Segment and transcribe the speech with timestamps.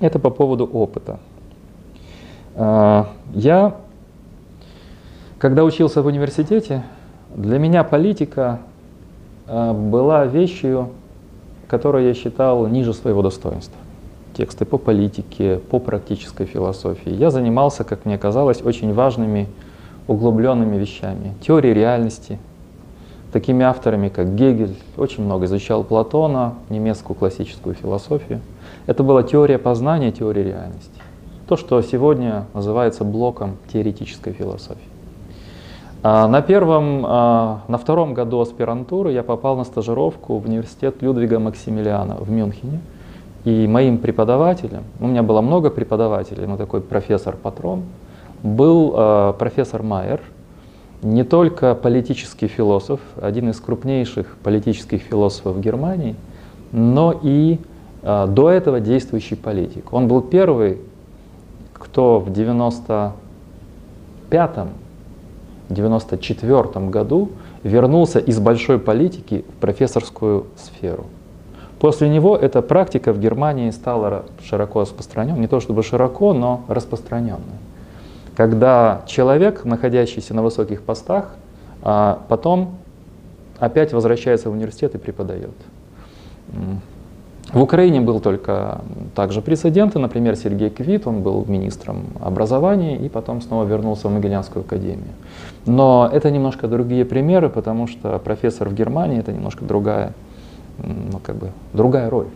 [0.00, 1.18] Это по поводу опыта.
[2.54, 3.76] А, я,
[5.38, 6.84] когда учился в университете,
[7.34, 8.60] для меня политика
[9.46, 10.90] а, была вещью,
[11.68, 13.76] которую я считал ниже своего достоинства.
[14.34, 17.10] Тексты по политике, по практической философии.
[17.10, 19.48] Я занимался, как мне казалось, очень важными
[20.06, 21.34] углубленными вещами.
[21.40, 22.38] Теорией реальности,
[23.32, 28.40] такими авторами, как Гегель, очень много изучал Платона, немецкую классическую философию.
[28.88, 31.02] Это была теория познания, теория реальности.
[31.46, 34.80] То, что сегодня называется блоком теоретической философии.
[36.02, 41.38] А на первом, а, на втором году аспирантуры я попал на стажировку в университет Людвига
[41.38, 42.80] Максимилиана в Мюнхене.
[43.44, 47.82] И моим преподавателем, у меня было много преподавателей, но такой профессор-патрон,
[48.42, 50.22] был а, профессор Майер,
[51.02, 56.16] не только политический философ, один из крупнейших политических философов Германии,
[56.72, 57.58] но и
[58.02, 59.92] до этого действующий политик.
[59.92, 60.78] Он был первый,
[61.72, 63.12] кто в 95-м
[65.70, 67.30] 1994 году
[67.62, 71.06] вернулся из большой политики в профессорскую сферу.
[71.78, 77.58] После него эта практика в Германии стала широко распространенной, не то чтобы широко, но распространенной.
[78.36, 81.34] Когда человек, находящийся на высоких постах,
[81.82, 82.76] а потом
[83.58, 85.54] опять возвращается в университет и преподает.
[87.52, 88.82] В Украине был только
[89.14, 94.64] также прецеденты, например, Сергей Квит, он был министром образования и потом снова вернулся в Могилянскую
[94.64, 95.14] академию.
[95.64, 100.12] Но это немножко другие примеры, потому что профессор в Германии это немножко другая,
[100.78, 102.26] ну, как бы, другая роль.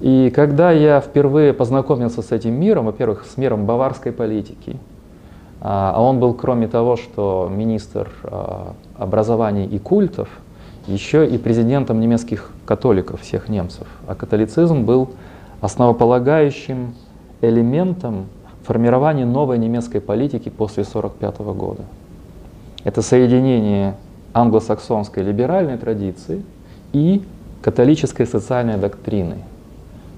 [0.00, 4.76] И когда я впервые познакомился с этим миром, во-первых, с миром баварской политики,
[5.60, 10.28] а, а он был, кроме того, что министр а, образования и культов,
[10.86, 13.86] еще и президентом немецких католиков, всех немцев.
[14.06, 15.10] А католицизм был
[15.60, 16.94] основополагающим
[17.40, 18.26] элементом
[18.64, 21.82] формирования новой немецкой политики после 1945 года.
[22.84, 23.96] Это соединение
[24.32, 26.42] англосаксонской либеральной традиции
[26.92, 27.22] и
[27.62, 29.36] католической социальной доктрины.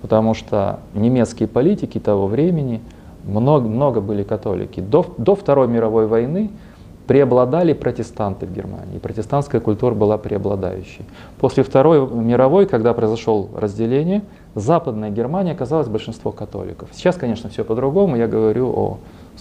[0.03, 2.81] Потому что немецкие политики того времени,
[3.25, 4.81] много, много были католики.
[4.81, 6.51] До, до Второй мировой войны
[7.07, 8.99] преобладали протестанты в Германии.
[8.99, 11.05] Протестантская культура была преобладающей.
[11.39, 14.23] После Второй мировой, когда произошло разделение,
[14.55, 16.89] Западная Германия оказалась большинство католиков.
[16.93, 18.17] Сейчас, конечно, все по-другому.
[18.17, 18.99] Я говорю о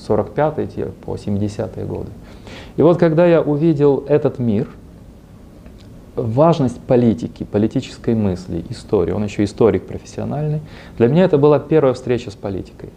[0.08, 2.10] 45-е по 70-е годы.
[2.76, 4.68] И вот когда я увидел этот мир,
[6.16, 10.62] важность политики, политической мысли, истории, он еще историк профессиональный,
[10.98, 12.90] для меня это была первая встреча с политикой.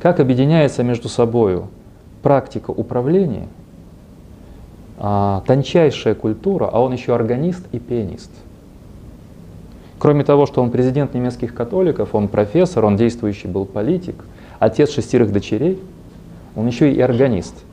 [0.00, 1.62] Как объединяется между собой
[2.22, 3.48] практика управления–
[5.04, 8.30] а, тончайшая культура, а он еще органист и пианист.
[9.98, 14.14] Кроме того, что он президент немецких католиков, он профессор, он действующий был политик,
[14.60, 15.80] отец шестерых дочерей,
[16.54, 17.64] он еще и органист.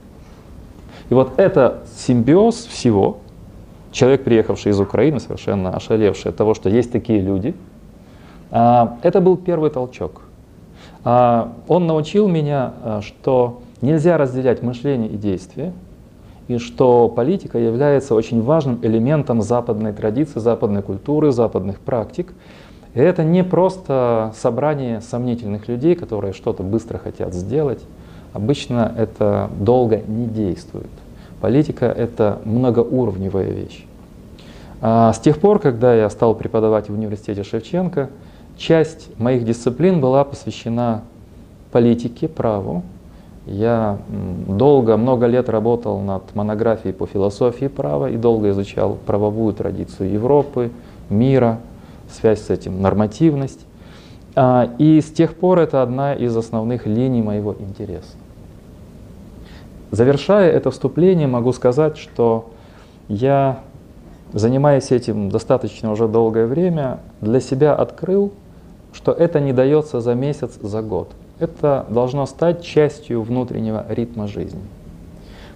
[1.11, 3.19] И вот это симбиоз всего,
[3.91, 7.53] человек, приехавший из Украины, совершенно ошалевший от того, что есть такие люди,
[8.49, 10.23] а, это был первый толчок.
[11.03, 15.73] А, он научил меня, что нельзя разделять мышление и действие,
[16.49, 22.33] и что политика является очень важным элементом западной традиции, западной культуры, западных практик.
[22.95, 27.81] И это не просто собрание сомнительных людей, которые что-то быстро хотят сделать.
[28.33, 30.89] Обычно это долго не действует.
[31.39, 33.85] Политика— это многоуровневая вещь.
[34.81, 38.09] А с тех пор, когда я стал преподавать в университете Шевченко,
[38.57, 41.03] часть моих дисциплин была посвящена
[41.71, 42.81] политике, праву,
[43.49, 43.97] я
[44.47, 50.71] долго, много лет работал над монографией по философии права и долго изучал правовую традицию Европы,
[51.09, 51.59] мира,
[52.11, 53.65] связь с этим, нормативность.
[54.35, 58.15] А, и с тех пор это одна из основных линий моего интереса.
[59.89, 62.51] Завершая это вступление, могу сказать, что
[63.07, 63.61] я,
[64.31, 68.31] занимаясь этим достаточно уже долгое время, для себя открыл,
[68.93, 74.61] что это не дается за месяц, за год это должно стать частью внутреннего ритма жизни.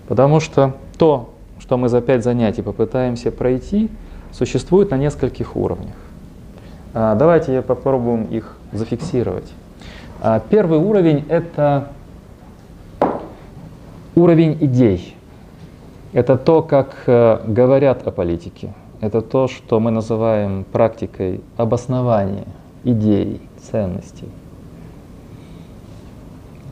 [0.08, 3.90] Потому что то, что мы за пять занятий попытаемся пройти,
[4.32, 5.96] существует на нескольких уровнях.
[6.94, 9.52] А, давайте попробуем их зафиксировать.
[10.22, 11.90] А, первый уровень— это
[14.16, 15.16] уровень идей.
[16.12, 18.74] Это то, как э, говорят о политике.
[19.02, 22.46] Это то, что мы называем практикой обоснования
[22.84, 24.30] идей, ценностей.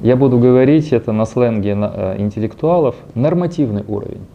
[0.01, 4.25] Я буду говорить это на сленге э, интеллектуалов, нормативный уровень.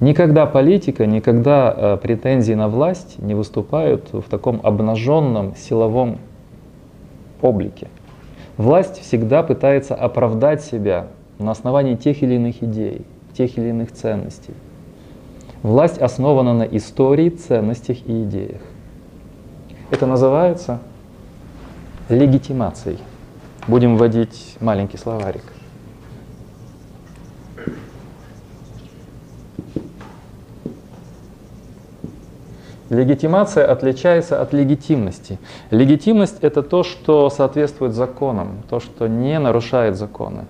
[0.00, 6.18] Никогда политика, никогда э, претензии на власть не выступают в таком обнаженном силовом
[7.40, 7.86] облике.
[8.56, 11.06] Власть всегда пытается оправдать себя
[11.38, 13.02] на основании тех или иных идей,
[13.32, 14.54] тех или иных ценностей.
[15.62, 18.60] Власть основана на истории, ценностях и идеях.
[19.92, 20.80] Это называется
[22.08, 22.98] легитимацией.
[23.66, 25.42] Будем вводить маленький словарик.
[32.90, 35.38] Легитимация отличается от легитимности.
[35.70, 40.44] Легитимность— это то, что соответствует законам, то, что не нарушает законы.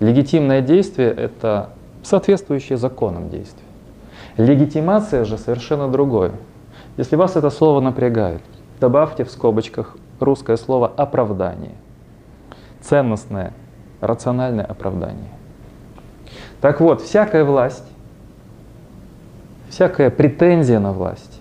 [0.00, 1.70] Легитимное действие— это
[2.02, 3.64] соответствующее законам действие.
[4.38, 6.32] Легитимация же совершенно другое.
[6.96, 8.40] Если вас это слово напрягает,
[8.80, 11.74] добавьте в скобочках русское слово «оправдание».
[12.80, 13.52] Ценностное,
[14.00, 15.30] рациональное оправдание.
[16.60, 17.84] Так вот, всякая власть,
[19.70, 21.40] всякая претензия на власть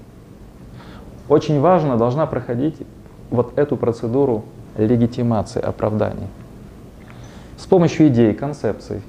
[1.29, 2.75] очень важно должна проходить
[3.29, 4.43] вот эту процедуру
[4.77, 6.27] легитимации, оправдания.
[7.57, 9.01] С помощью идей, концепций,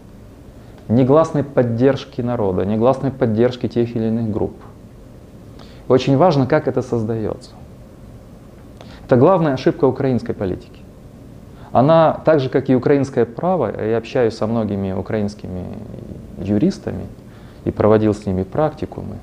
[0.89, 4.55] негласной поддержки народа, негласной поддержки тех или иных групп.
[5.89, 7.51] Очень важно, как это создается.
[9.05, 10.81] Это главная ошибка украинской политики.
[11.73, 15.65] Она, так же как и украинское право, я общаюсь со многими украинскими
[16.39, 17.07] юристами
[17.65, 19.17] и проводил с ними практикумы,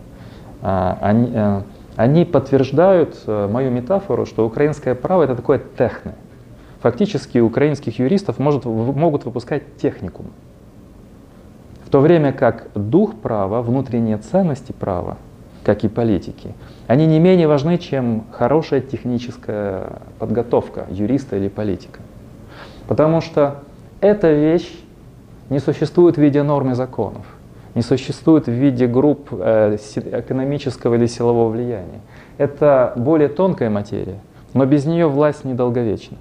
[0.62, 1.62] а, они, э,
[1.95, 6.13] они подтверждают э, мою метафору, что украинское право это такое техно.
[6.81, 10.28] Фактически украинских юристов может, могут выпускать техникум.
[11.86, 15.18] В то время как дух права, внутренние ценности права,
[15.63, 16.54] как и политики,
[16.88, 22.00] они не менее важны, чем хорошая техническая подготовка юриста или политика.
[22.88, 23.60] Потому что
[24.00, 24.72] эта вещь
[25.50, 27.25] не существует в виде норм и законов
[27.75, 32.02] не существует в виде групп э, экономического или силового влияния.
[32.38, 34.19] Это более тонкая материя,
[34.54, 36.18] но без нее власть недолговечна.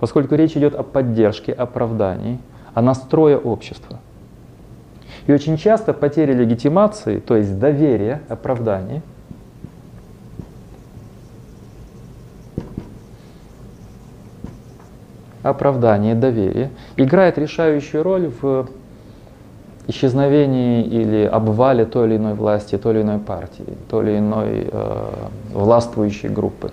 [0.00, 2.38] Поскольку речь идет о поддержке, оправдании,
[2.74, 3.98] о настрое общества.
[5.28, 9.02] И очень часто потеря легитимации, то есть доверия, оправдания,
[15.42, 18.70] оправдание, доверие играет решающую роль в
[19.86, 25.08] исчезновении или обвале той или иной власти, той или иной партии, той или иной э,
[25.52, 26.72] властвующей группы.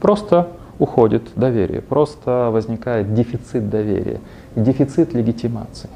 [0.00, 0.46] Просто
[0.78, 4.20] уходит доверие, просто возникает дефицит доверия,
[4.54, 5.90] дефицит легитимации.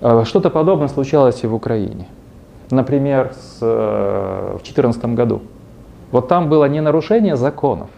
[0.00, 2.06] Э, что-то подобное случалось и в Украине.
[2.70, 5.42] Например, э, в 2014 году.
[6.10, 7.90] Вот там было не нарушение законов,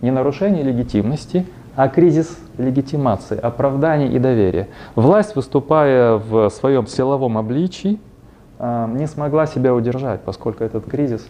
[0.00, 4.68] не нарушение легитимности, а кризис легитимации, оправдания и доверия.
[4.94, 7.98] Власть, выступая в своем силовом обличии,
[8.58, 11.26] а, не смогла себя удержать, поскольку этот кризис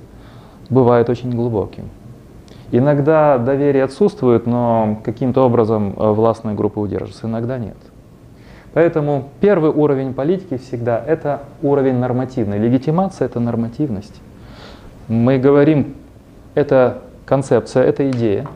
[0.69, 1.91] бывает очень глубоким.
[2.73, 7.77] Иногда доверие отсутствует, но каким-то образом э, властная группа удерживается, иногда нет.
[8.75, 12.59] Поэтому первый уровень политики всегда это уровень нормативный.
[12.59, 14.21] Легитимация это нормативность.
[15.09, 15.95] Мы говорим,
[16.55, 18.47] это концепция, это идея,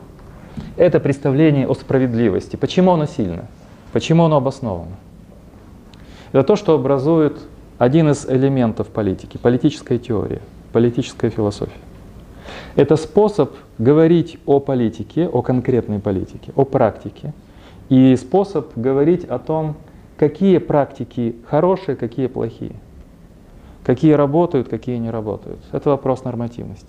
[0.76, 2.56] это представление о справедливости.
[2.56, 3.44] Почему оно сильно?
[3.92, 4.96] Почему оно обосновано?
[6.32, 7.38] Это то, что образует
[7.78, 10.40] один из элементов политики, политическая теория,
[10.72, 11.72] политическая философия.
[12.74, 17.32] Это способ говорить о политике, о конкретной политике, о практике,
[17.88, 19.76] и способ говорить о том,
[20.16, 22.76] какие практики хорошие, какие плохие,
[23.84, 25.60] какие работают, какие не работают.
[25.72, 26.88] Это вопрос нормативности.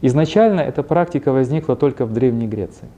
[0.00, 2.88] Изначально эта практика возникла только в Древней Греции.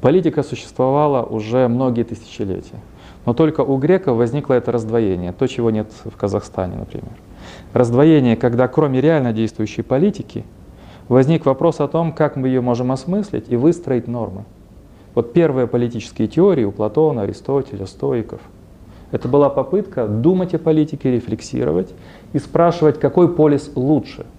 [0.00, 2.80] Политика существовала уже многие тысячелетия.
[3.26, 7.12] Но только у греков возникло это раздвоение, то, чего нет в Казахстане, например.
[7.72, 10.44] Раздвоение, когда кроме реально действующей политики
[11.08, 14.44] возник вопрос о том, как мы ее можем осмыслить и выстроить нормы.
[15.18, 18.40] Вот первые политические теории у Платона, Аристотеля, стоиков—
[19.10, 21.92] это была попытка думать о политике, рефлексировать
[22.32, 24.26] и спрашивать, какой полис лучше—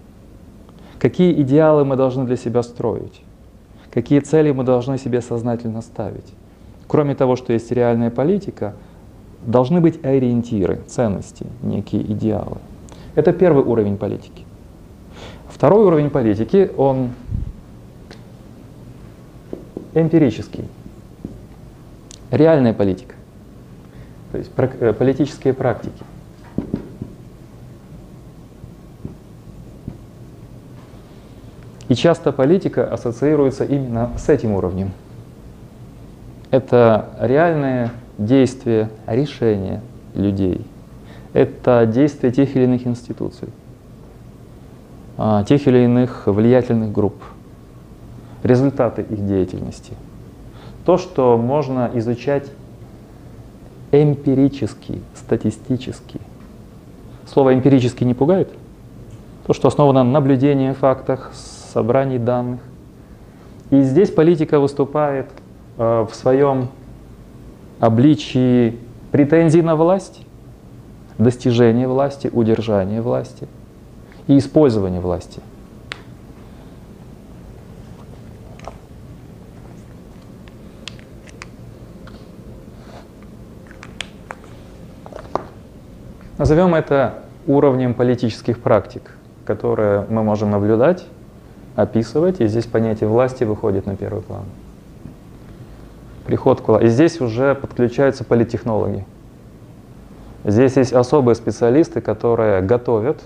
[1.00, 3.22] Какие идеалы мы должны для себя строить?
[3.90, 6.34] Какие цели мы должны себе сознательно ставить?
[6.88, 8.76] Кроме того, что есть реальная политика,
[9.46, 12.58] должны быть ориентиры, ценности, некие идеалы.
[13.16, 14.44] Это первый уровень политики.
[15.48, 17.12] Второй уровень политики, он
[19.94, 20.66] эмпирический.
[22.32, 23.16] Реальная политика.
[24.32, 26.04] То есть э, политические практики.
[31.88, 34.92] И часто политика ассоциируется именно с этим уровнем.
[36.52, 39.82] Это реальные действия, решения
[40.14, 40.66] людей.
[41.34, 43.50] Это действия тех или иных институций,
[45.18, 47.16] а, тех или иных влиятельных групп.
[48.44, 49.94] Результаты их деятельности.
[50.86, 52.50] То, что можно изучать
[53.92, 56.20] эмпирически, статистически.
[57.28, 58.50] Слово эмпирически не пугает?
[59.46, 62.60] То, что основано на наблюдении фактах, собрании данных.
[63.70, 65.28] И здесь политика выступает
[65.78, 66.70] э, в своем
[67.80, 68.78] обличии
[69.12, 70.26] претензий на власть,
[71.18, 73.48] достижение власти, удержание власти
[74.28, 75.42] и использование власти.
[86.40, 87.16] Назовем это
[87.48, 89.12] уровнем политических практик,
[89.44, 91.06] которые мы можем наблюдать,
[91.76, 94.46] описывать, и здесь понятие власти выходит на первый план.
[96.26, 96.86] Приход к власти.
[96.86, 99.06] И здесь уже подключаются политтехнологи.
[100.46, 103.22] Здесь есть особые специалисты, которые готовят,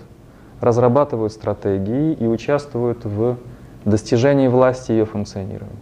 [0.60, 3.38] разрабатывают стратегии и участвуют в
[3.86, 5.78] достижении власти и ее функционировании.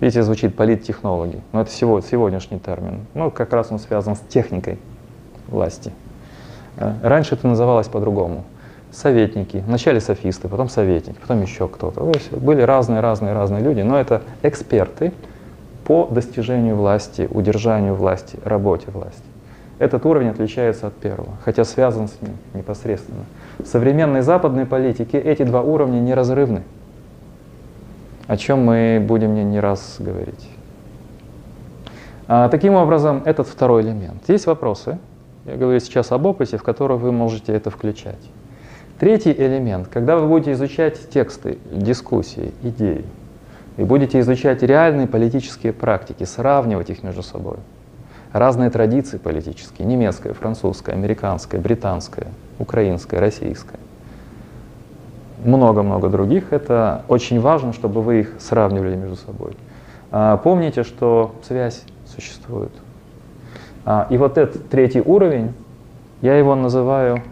[0.00, 3.06] Видите, звучит политтехнологи, но это сегодняшний термин.
[3.14, 4.78] Ну, как раз он связан с техникой
[5.50, 5.92] власти.
[6.76, 8.44] Э, раньше это называлось по-другому.
[8.92, 12.12] Советники, вначале софисты, потом советники, потом еще кто-то.
[12.32, 15.12] Были разные, разные, разные люди, но это эксперты
[15.84, 19.22] по достижению власти, удержанию власти, работе власти.
[19.78, 23.24] Этот уровень отличается от первого, хотя связан с ним непосредственно.
[23.58, 26.64] В современной западной политике эти два уровня неразрывны,
[28.26, 30.48] о чем мы будем не, не раз говорить.
[32.28, 34.22] А, таким образом, этот второй элемент.
[34.28, 34.98] Есть вопросы?
[35.50, 38.20] Я говорю сейчас об опыте, в который вы можете это включать.
[39.00, 43.04] Третий элемент, когда вы будете изучать тексты, дискуссии, идеи,
[43.76, 47.56] и будете изучать реальные политические практики, сравнивать их между собой.
[48.32, 52.28] Разные традиции политические, немецкая, французская, американская, британская,
[52.60, 53.80] украинская, российская.
[55.44, 56.52] Много-много других.
[56.52, 59.56] Это очень важно, чтобы вы их сравнивали между собой.
[60.12, 62.70] А, помните, что связь существует.
[63.84, 65.52] А, и вот этот третий уровень,
[66.22, 67.22] я его называю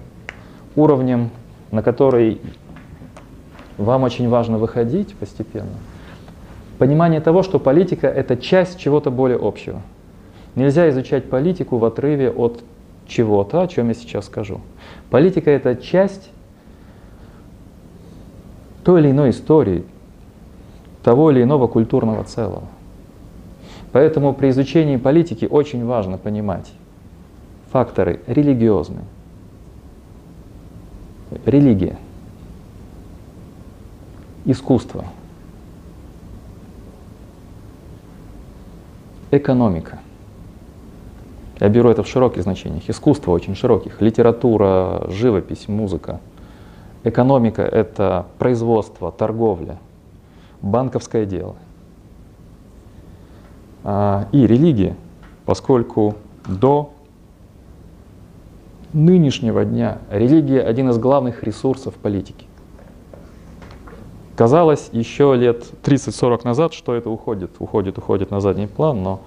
[0.77, 1.31] уровнем,
[1.71, 2.41] на который
[3.77, 5.77] вам очень важно выходить постепенно.
[6.79, 9.83] Понимание того, что политика— это часть чего-то более общего.
[10.55, 12.63] Нельзя изучать политику в отрыве от
[13.07, 14.61] чего-то, о чем я сейчас скажу.
[15.11, 16.31] Политика— это часть
[18.85, 19.85] той или иной истории,
[21.03, 22.65] того или иного культурного целого.
[23.93, 26.73] Поэтому при изучении политики очень важно понимать
[27.71, 29.05] факторы религиозные.
[31.45, 31.99] Религия,
[34.45, 35.05] искусство,
[39.31, 39.99] экономика.
[41.61, 42.89] Я беру это в широких значениях.
[42.89, 44.01] Искусство очень широких.
[44.01, 46.21] Литература, живопись, музыка.
[47.05, 49.79] Экономика— это производство, торговля,
[50.63, 51.57] банковское дело—
[53.85, 54.97] и религия,
[55.45, 56.17] поскольку
[56.47, 56.93] до
[58.93, 62.47] нынешнего дня религия один из главных ресурсов политики.
[64.37, 69.21] Казалось еще лет 30-40 назад, что это уходит, уходит, уходит на задний план, но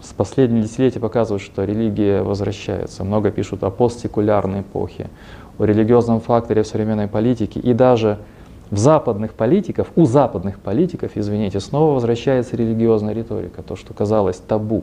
[0.00, 3.04] с последние десятилетия показывают, что религия возвращается.
[3.04, 5.10] Много пишут о постсекулярной эпохе,
[5.58, 8.18] о религиозном факторе в современной политике и даже
[8.72, 14.82] в западных политиков, у западных политиков, извините, снова возвращается религиозная риторика, то, что казалось табу.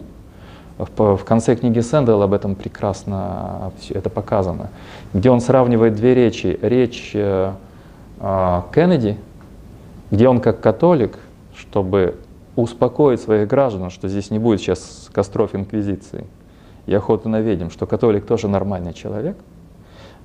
[0.77, 4.69] В, конце книги Сэндел об этом прекрасно все это показано,
[5.11, 6.57] где он сравнивает две речи.
[6.61, 7.51] Речь э,
[8.19, 9.17] э, Кеннеди,
[10.11, 11.17] где он как католик,
[11.55, 12.15] чтобы
[12.55, 16.27] успокоить своих граждан, что здесь не будет сейчас костров инквизиции
[16.85, 19.35] и охоты на ведьм, что католик тоже нормальный человек,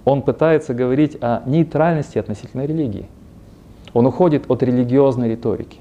[0.05, 3.09] он пытается говорить о нейтральности относительно религии.
[3.95, 5.79] Он уходит от религиозной риторики.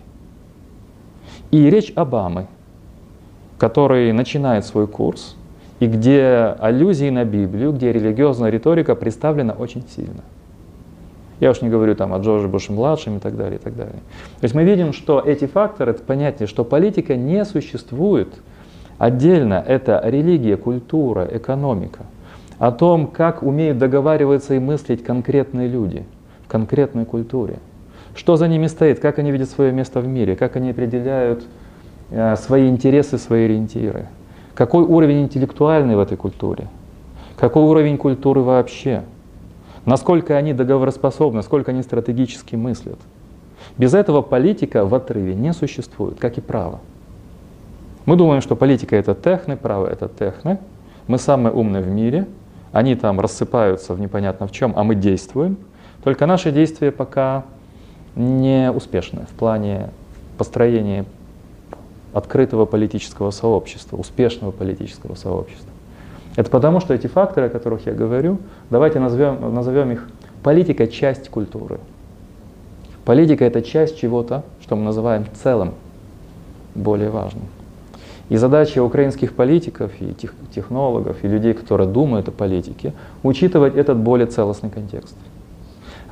[1.51, 2.48] И речь Обамы,
[3.58, 5.36] который начинает свой курс,
[5.79, 10.22] и где аллюзии на Библию, где религиозная риторика представлена очень сильно.
[11.39, 14.00] Я уж не говорю там о Джордже Буше-младшем и так далее, и так далее.
[14.39, 18.29] То есть мы видим, что эти факторы, это понятие, что политика не существует
[19.00, 22.05] отдельно, это религия, культура, экономика.
[22.60, 26.05] О том, как умеют договариваться и мыслить конкретные люди
[26.46, 27.58] в конкретной культуре–
[28.15, 31.43] что за ними стоит, как они видят свое место в мире, как они определяют
[32.12, 34.08] э, свои интересы, свои ориентиры.
[34.53, 36.67] Какой уровень интеллектуальный в этой культуре?
[37.38, 39.03] Какой уровень культуры вообще?
[39.86, 43.00] Насколько они договороспособны, насколько они стратегически мыслят?
[43.77, 46.79] Без этого политика в отрыве не существует, как и право.
[48.05, 50.60] Мы думаем, что политика это техны, право это техны.
[51.08, 52.27] Мы самые умные в мире.
[52.72, 55.58] Они там рассыпаются в непонятно в чем, а мы действуем.
[56.03, 57.46] Только наши действия пока
[58.15, 59.89] не в плане
[60.38, 61.05] построения
[62.13, 65.70] открытого политического сообщества, успешного политического сообщества.
[66.36, 68.39] Это потому, что эти факторы, о которых я говорю,
[68.70, 70.08] давайте назовем, назовем их
[70.41, 71.79] политика– часть культуры.
[73.05, 75.74] Политика– это часть чего-то, что мы называем целым,
[76.74, 77.43] более важным.
[78.29, 83.98] И задача украинских политиков и тех, технологов, и людей, которые думают о политике, учитывать этот
[83.98, 85.15] более целостный контекст.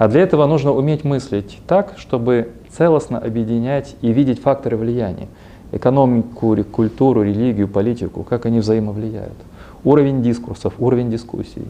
[0.01, 5.27] А для этого нужно уметь мыслить так, чтобы целостно объединять и видеть факторы влияния.
[5.71, 9.37] Экономику, культуру, религию, политику, как они взаимовлияют.
[9.83, 11.67] Уровень дискурсов, уровень дискуссий,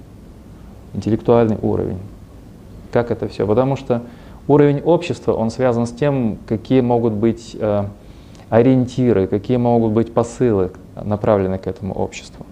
[0.93, 1.99] интеллектуальный уровень.
[2.93, 3.45] Как это все?
[3.45, 4.03] Потому что
[4.47, 7.83] уровень общества, он связан с тем, какие могут быть э,
[8.49, 12.45] ориентиры, какие могут быть посылы, направленные к этому обществу.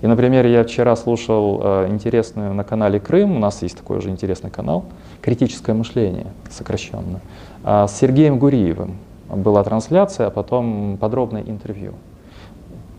[0.00, 4.10] И, например, я вчера слушал э, интересную на канале Крым, у нас есть такой же
[4.10, 4.84] интересный канал,
[5.20, 7.20] «Критическое мышление», сокращенно,
[7.64, 8.96] э, с Сергеем Гуриевым.
[9.28, 11.94] Была трансляция, а потом подробное интервью.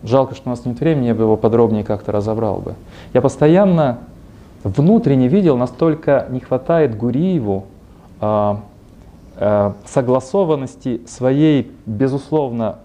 [0.02, 2.74] Жалко, что у нас нет времени, я бы его подробнее как-то разобрал бы.
[3.14, 3.98] Я постоянно
[4.62, 7.64] внутренне видел, настолько не хватает Гуриеву
[8.20, 8.56] э,
[9.86, 12.76] согласованности своей, безусловно,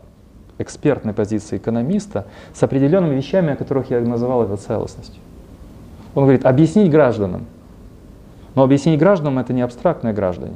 [0.58, 5.22] экспертной позиции экономиста с определенными вещами, о которых я называл это целостностью.
[6.14, 7.46] Он говорит, объяснить гражданам.
[8.56, 10.56] Но объяснить гражданам это не абстрактные граждане.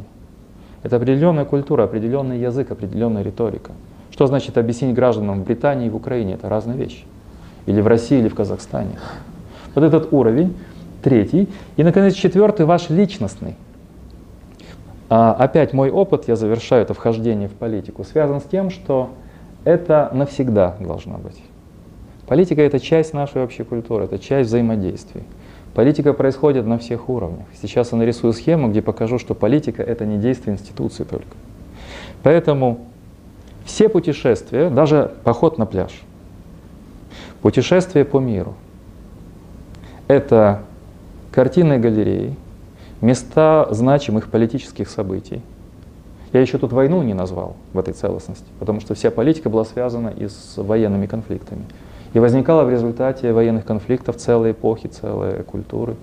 [0.83, 3.71] Это определенная культура, определенный язык, определенная риторика.
[4.11, 6.35] Что значит объяснить гражданам в Британии и в Украине?
[6.35, 7.03] Это разные вещи.
[7.65, 8.97] Или в России, или в Казахстане.
[9.75, 10.55] Вот этот уровень,
[11.03, 11.49] третий.
[11.75, 13.55] И, наконец, четвертый, ваш личностный–
[15.09, 19.09] а опять мой опыт, я завершаю это вхождение в политику, связан с тем, что
[19.69, 21.39] это навсегда должно быть.
[22.27, 25.23] Политика— это часть нашей общей культуры, это часть взаимодействий.
[25.75, 27.45] Политика происходит на всех уровнях.
[27.61, 31.35] Сейчас я нарисую схему, где покажу, что политика— это не действие институции только.
[32.23, 32.87] Поэтому
[33.63, 35.91] все путешествия, даже поход на пляж,
[37.43, 38.55] путешествия по миру—
[40.07, 40.63] это
[41.31, 42.35] картины галереи,
[43.01, 45.43] места значимых политических событий.
[46.31, 50.09] Я еще тут войну не назвал в этой целостности, потому что вся политика была связана
[50.09, 51.65] и с военными конфликтами.
[52.13, 55.95] И возникала в результате военных конфликтов целые эпохи, целые культуры,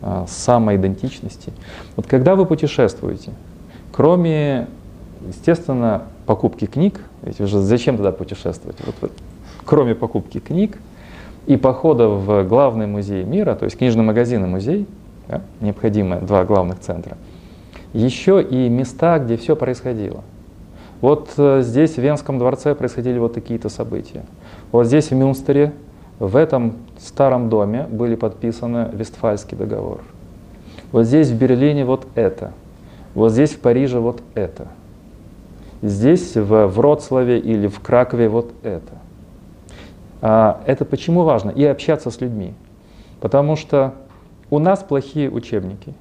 [0.00, 1.52] а, самоидентичности.
[1.96, 3.32] Вот когда вы путешествуете,
[3.92, 4.68] кроме,
[5.26, 8.76] естественно, покупки книг, ведь уже зачем тогда путешествовать?
[8.84, 9.12] Вот, вот,
[9.64, 10.78] кроме покупки книг
[11.46, 14.86] и похода в главный музей мира, то есть книжный магазин и музей,
[15.26, 17.16] да, необходимые два главных центра,
[17.92, 20.22] еще и места, где все происходило.
[21.00, 24.24] Вот э, здесь, в Венском дворце, происходили вот такие-то события.
[24.72, 25.72] Вот здесь, в Мюнстере,
[26.18, 30.00] в этом старом доме были подписаны Вестфальский договор.
[30.90, 32.52] Вот здесь, в Берлине, вот это.
[33.14, 34.66] Вот здесь, в Париже, вот это.
[35.82, 38.94] Здесь, в Вроцлаве или в Кракове, вот это.
[40.20, 41.50] А это почему важно?
[41.50, 42.54] И общаться с людьми.
[43.20, 43.94] Потому что
[44.50, 45.94] у нас плохие учебники,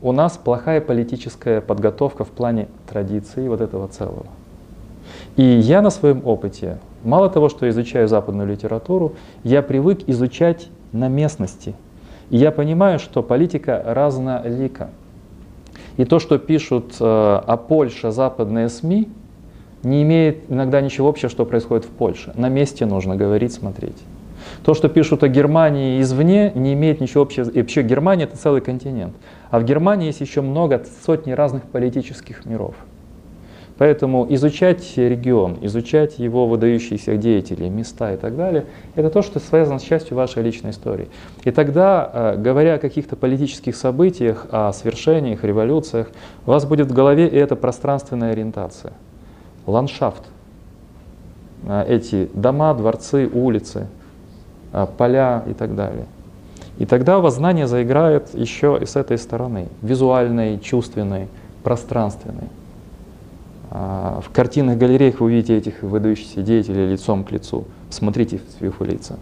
[0.00, 4.26] у нас плохая политическая подготовка в плане традиции вот этого целого.
[5.36, 11.08] И я на своем опыте, мало того, что изучаю западную литературу, я привык изучать на
[11.08, 11.74] местности.
[12.30, 14.90] И я понимаю, что политика разнолика.
[15.96, 19.08] И то, что пишут э, о Польше западные СМИ,
[19.82, 22.32] не имеет иногда ничего общего, что происходит в Польше.
[22.36, 23.96] На месте нужно говорить, смотреть.
[24.64, 27.48] То, что пишут о Германии извне, не имеет ничего общего.
[27.48, 29.14] И вообще Германия это целый континент.
[29.50, 32.74] А в Германии есть еще много, сотни разных политических миров.
[33.78, 39.78] Поэтому изучать регион, изучать его выдающиеся деятелей, места и так далее, это то, что связано
[39.78, 41.08] с частью вашей личной истории.
[41.44, 46.08] И тогда, э, говоря о каких-то политических событиях, о свершениях, революциях,
[46.44, 48.94] у вас будет в голове и эта пространственная ориентация,
[49.64, 50.24] ландшафт,
[51.68, 53.86] э, эти дома, дворцы, улицы,
[54.72, 56.06] а, поля и так далее.
[56.78, 61.26] И тогда у вас знание заиграет еще и с этой стороны, визуальной, чувственной,
[61.64, 62.48] пространственной.
[63.70, 67.64] А, в картинных галереях вы увидите этих выдающихся деятелей лицом к лицу.
[67.90, 69.18] Смотрите в их лица.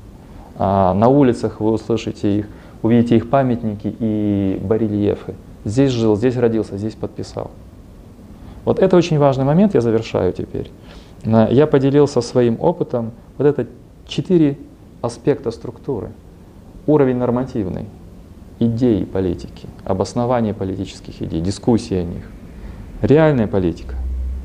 [0.58, 2.48] А на улицах вы услышите их,
[2.82, 5.34] увидите их памятники и барельефы.
[5.64, 7.50] Здесь жил, здесь родился, здесь подписал.
[8.64, 10.70] Вот это очень важный момент, я завершаю теперь.
[11.24, 13.12] Я поделился своим опытом.
[13.38, 13.66] Вот это
[14.06, 14.58] четыре
[15.02, 16.10] аспекта структуры.
[16.86, 17.86] Уровень нормативный,
[18.60, 22.22] идеи политики, обоснование политических идей, дискуссии о них.
[23.02, 23.96] Реальная политика,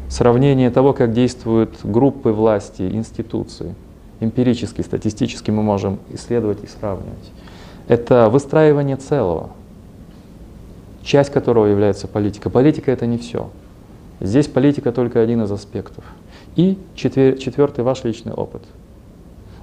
[0.10, 3.75] сравнение того, как действуют группы власти, институции.
[4.19, 7.32] Эмпирически, статистически мы можем исследовать и сравнивать.
[7.88, 9.51] Это выстраивание целого,
[11.04, 12.49] часть которого является политика.
[12.49, 13.49] Политика— это не все.
[14.19, 16.04] Здесь политика только один из аспектов.
[16.56, 18.63] И четвер, четвертый ваш личный опыт.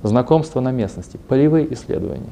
[0.03, 2.31] Знакомство на местности, полевые исследования.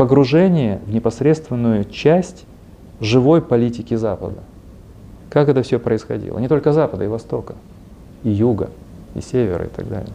[0.00, 2.46] Погружение в непосредственную часть
[3.02, 4.38] живой политики Запада.
[5.28, 6.38] Как это все происходило?
[6.38, 7.54] Не только Запада и Востока,
[8.24, 8.70] и Юга,
[9.14, 10.14] и Севера и так далее.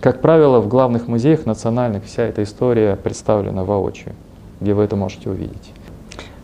[0.00, 4.12] Как правило, в главных музеях национальных вся эта история представлена воочию,
[4.60, 5.72] где вы это можете увидеть.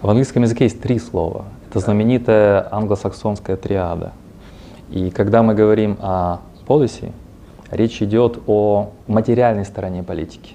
[0.01, 1.45] В английском языке есть три слова.
[1.69, 4.15] Это знаменитая англосаксонская триада.
[4.89, 7.13] И когда мы говорим о policy,
[7.71, 10.55] речь идет о материальной стороне политики.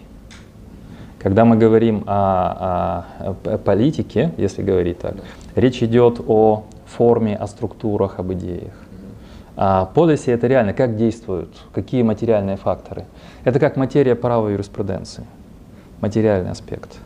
[1.19, 5.15] Когда мы говорим о, о, о политике, если говорить так,
[5.55, 8.73] речь идет о форме, о структурах, об идеях.
[9.58, 13.05] А policy это реально как действуют, какие материальные факторы.
[13.43, 15.25] Это как материя права юриспруденции,
[15.99, 16.97] материальный аспект.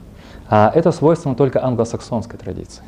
[0.47, 2.83] А это свойственно только англосаксонской традиции.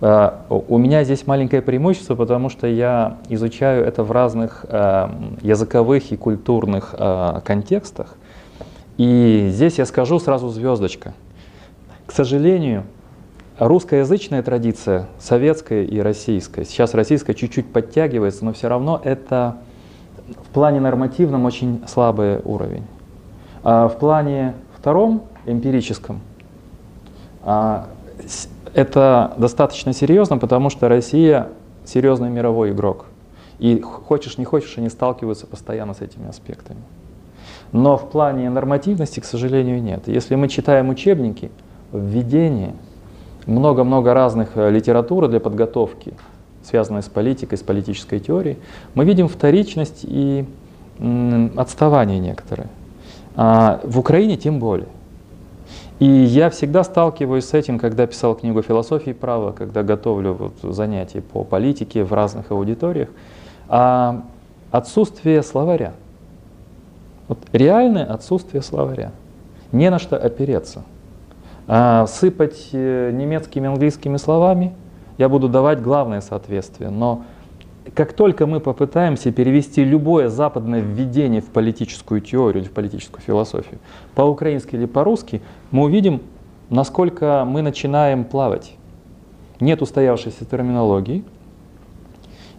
[0.00, 6.10] А, у меня здесь маленькое преимущество, потому что я изучаю это в разных а, языковых
[6.12, 8.16] и культурных а, контекстах.
[8.96, 11.12] И здесь я скажу сразу звездочка.
[12.06, 12.84] К сожалению,
[13.58, 19.56] русскоязычная традиция, советская и российская, сейчас российская чуть-чуть подтягивается, но все равно это
[20.28, 22.84] в плане нормативном очень слабый уровень.
[23.62, 26.20] А в плане втором, эмпирическом,
[27.42, 27.88] а,
[28.74, 31.48] это достаточно серьезно, потому что Россия
[31.84, 33.06] серьезный мировой игрок.
[33.58, 36.80] И хочешь не хочешь, они сталкиваются постоянно с этими аспектами.
[37.76, 40.08] Но в плане нормативности, к сожалению, нет.
[40.08, 41.50] Если мы читаем учебники,
[41.92, 42.74] введение–
[43.46, 46.14] много-много разных э, литературы для подготовки,
[46.62, 48.58] связанной с политикой, с политической теорией,
[48.94, 50.44] мы видим вторичность и
[51.56, 52.68] отставание некоторые.
[53.36, 54.88] А в Украине тем более.
[55.98, 61.20] И я всегда сталкиваюсь с этим, когда писал книгу «Философии права», когда готовлю вот занятия
[61.20, 63.08] по политике в разных аудиториях.
[63.68, 64.24] А
[64.70, 65.92] отсутствие словаря.
[67.28, 69.12] Вот реальное отсутствие словаря.
[69.72, 70.82] Не на что опереться–
[71.68, 74.72] а, сыпать э, немецкими, английскими словами,
[75.18, 76.90] я буду давать главное соответствие.
[76.90, 77.24] Но
[77.94, 83.80] как только мы попытаемся перевести любое западное введение в политическую теорию или в политическую философию,
[84.14, 86.22] по-украински или по-русски, мы увидим,
[86.70, 88.74] насколько мы начинаем плавать.
[89.58, 91.24] Нет устоявшейся терминологии.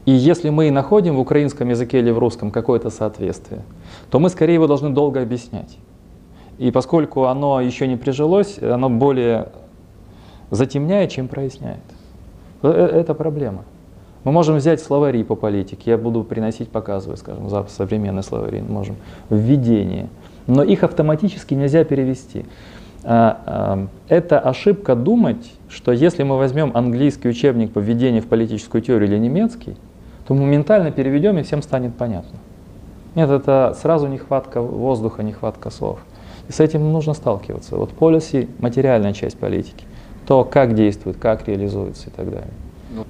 [0.07, 3.63] И если мы находим в украинском языке или в русском какое-то соответствие,
[4.09, 5.77] то мы скорее его должны долго объяснять.
[6.57, 9.49] И поскольку оно еще не прижилось, оно более
[10.49, 11.81] затемняет, чем проясняет.
[12.61, 13.65] Э, э, это проблема.
[14.23, 18.95] Мы можем взять словари по политике, я буду приносить, показывать, скажем, современные словари, можем,
[19.29, 20.07] введение.
[20.47, 22.45] Но их автоматически нельзя перевести.
[23.03, 28.81] А, а, это ошибка думать, что если мы возьмем английский учебник по введению в политическую
[28.81, 29.75] теорию или немецкий,
[30.27, 32.37] то моментально переведем и всем станет понятно.
[33.15, 35.99] Нет, это сразу нехватка воздуха, нехватка слов.
[36.49, 37.77] И с этим нужно сталкиваться.
[37.77, 39.85] Вот policy– материальная часть политики.
[40.27, 42.51] То, как действует, как реализуется и так далее.
[42.93, 43.05] Ну.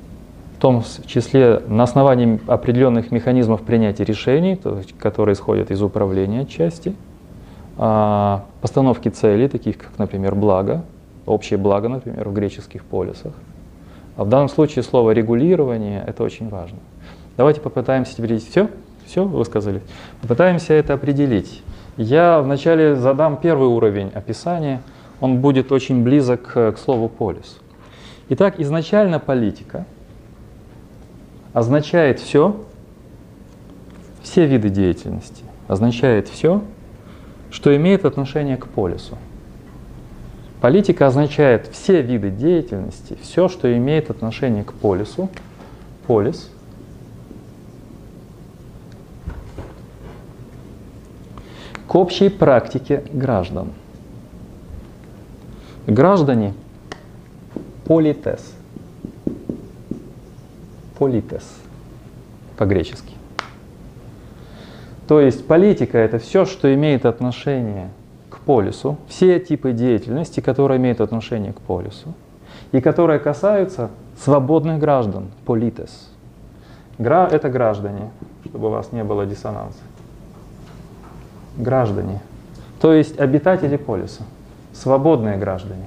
[0.57, 6.95] В том числе на основании определенных механизмов принятия решений, то которые исходят из управления части,
[7.77, 10.83] а, постановки целей, таких как, например, благо,
[11.25, 13.33] общее благо, например, в греческих полисах.
[14.15, 16.77] А в данном случае слово регулирование– это очень важно.
[17.37, 18.67] Давайте попытаемся теперь все,
[19.05, 19.81] все вы сказали.
[20.21, 21.61] Попытаемся это определить.
[21.95, 24.81] Я вначале задам первый уровень описания,
[25.21, 27.59] он будет очень близок к, к слову полис.
[28.29, 29.85] Итак, изначально политика
[31.53, 32.59] означает все,
[34.23, 36.63] все виды деятельности, означает все,
[37.51, 39.17] что имеет отношение к полису.
[40.59, 45.29] Политика означает все виды деятельности, все, что имеет отношение к полису,
[46.07, 46.51] полис–
[51.87, 53.69] к общей практике граждан.
[55.87, 56.53] Граждане
[57.85, 58.53] политес.
[60.99, 61.43] Политес
[62.57, 63.13] по-гречески.
[65.07, 67.89] То есть политика это все, что имеет отношение
[68.29, 72.13] к полису, все типы деятельности, которые имеют отношение к полису,
[72.73, 76.09] и которые касаются свободных граждан, политес.
[76.97, 78.11] Гра это граждане,
[78.43, 79.79] чтобы у вас не было диссонанса
[81.57, 82.21] граждане,
[82.79, 84.23] то есть обитатели полиса,
[84.73, 85.85] свободные граждане.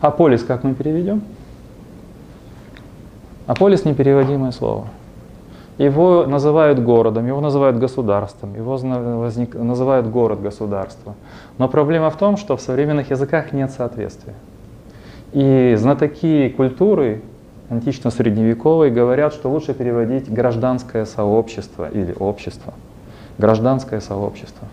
[0.00, 1.22] А полис как мы переведем?
[3.46, 4.86] А полис непереводимое слово.
[5.76, 11.14] Его называют городом, его называют государством, его возник, называют город-государство.
[11.56, 14.34] Но проблема в том, что в современных языках нет соответствия.
[15.32, 17.22] И знатоки культуры
[17.70, 22.74] антично-средневековой говорят, что лучше переводить гражданское сообщество или общество.
[23.38, 24.68] Гражданское сообщество.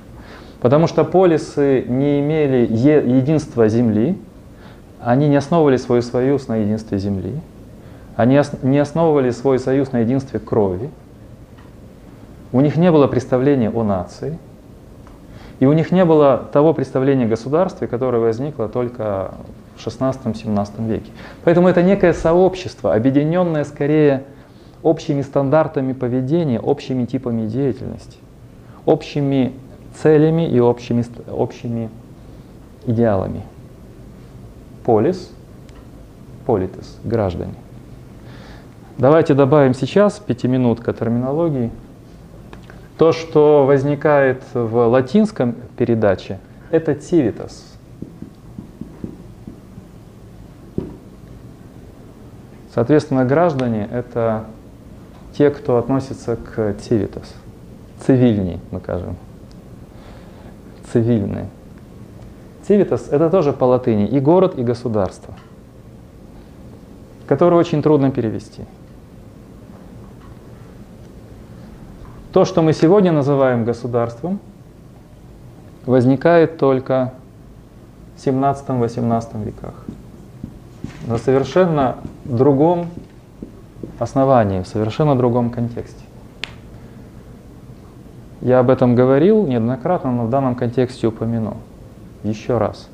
[0.60, 4.18] Потому что полисы не имели единства земли,
[5.00, 7.40] они не основывали свой союз на единстве земли,
[8.16, 10.90] они не основывали свой союз на единстве крови,
[12.52, 14.40] у них не было представления о нации,
[15.60, 19.36] и у них не было того представления о государстве, которое возникло только
[19.78, 21.12] в XVI-XVII веке.
[21.44, 24.24] Поэтому это некое сообщество, объединенное скорее
[24.84, 28.18] общими стандартами поведения, общими типами деятельности,
[28.86, 29.54] общими
[30.02, 31.90] целями и общими, общими
[32.86, 33.44] идеалами.
[34.84, 35.32] Полис,
[36.46, 37.54] политес, граждане.
[38.98, 41.72] Давайте добавим сейчас пятиминутка терминологии.
[42.98, 46.40] То, что возникает в латинском передаче,
[46.72, 47.67] это civitas.
[52.78, 54.46] Соответственно, граждане— это
[55.36, 57.26] те, кто относится к civitas.
[58.06, 59.16] Цивильни, мы скажем.
[60.94, 61.48] Цивильные.
[62.70, 65.34] Civitas— это тоже по латыни и город, и государство,
[67.26, 68.64] которое очень трудно перевести.
[72.32, 74.40] То, что мы сегодня называем государством,
[75.88, 77.12] возникает только
[78.18, 79.74] в 17-18 веках.
[81.06, 82.88] На совершенно другом
[84.00, 86.04] основании, в совершенно другом контексте.
[88.42, 91.58] Я об этом говорил неоднократно, но в данном контексте упомяну.
[92.24, 92.88] Еще раз.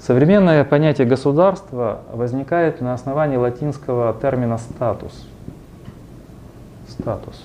[0.00, 5.26] Современное понятие государства возникает на основании латинского термина статус.
[6.88, 7.40] Статус.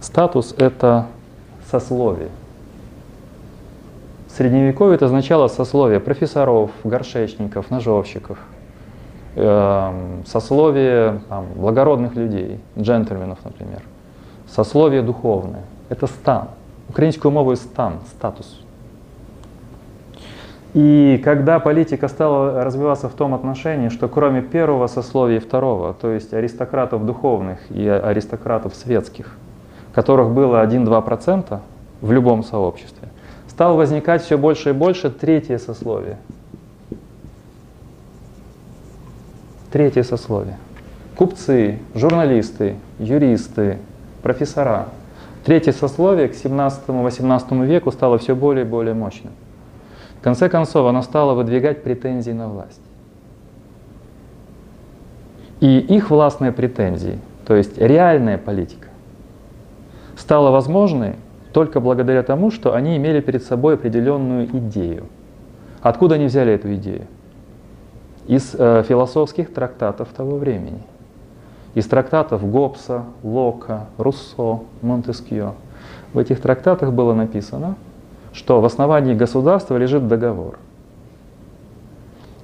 [0.00, 1.06] Статус— это
[1.70, 2.30] сословие.
[4.36, 8.36] Средневековье это означало сословие профессоров, горшечников, ножовщиков,
[9.36, 13.82] э, сословие там, благородных людей, джентльменов, например,
[14.48, 15.62] сословие духовное.
[15.88, 16.48] Это стан.
[16.88, 18.60] Украинскую мову стан, статус.
[20.72, 26.10] И когда политика стала развиваться в том отношении, что кроме первого сословия и второго, то
[26.10, 29.36] есть аристократов духовных и аристократов светских,
[29.92, 31.60] которых было 1-2%
[32.00, 33.08] в любом сообществе,
[33.54, 36.18] стало возникать все больше и больше третье сословие.
[39.70, 40.58] Третье сословие.
[41.16, 43.78] Купцы, журналисты, юристы,
[44.22, 44.88] профессора.
[45.44, 49.32] Третье сословие к 17-18 веку стало все более и более мощным.
[50.18, 52.80] В конце концов, оно стало выдвигать претензии на власть.
[55.60, 58.88] И их властные претензии, то есть реальная политика,
[60.16, 61.14] стала возможной
[61.54, 65.04] только благодаря тому, что они имели перед собой определенную идею.
[65.82, 67.06] Откуда они взяли эту идею?
[68.26, 70.82] Из э, философских трактатов того времени.
[71.74, 75.54] Из трактатов Гоббса, Лока, Руссо, Монтескьё.
[76.12, 77.76] В этих трактатах было написано,
[78.32, 80.58] что в основании государства лежит договор.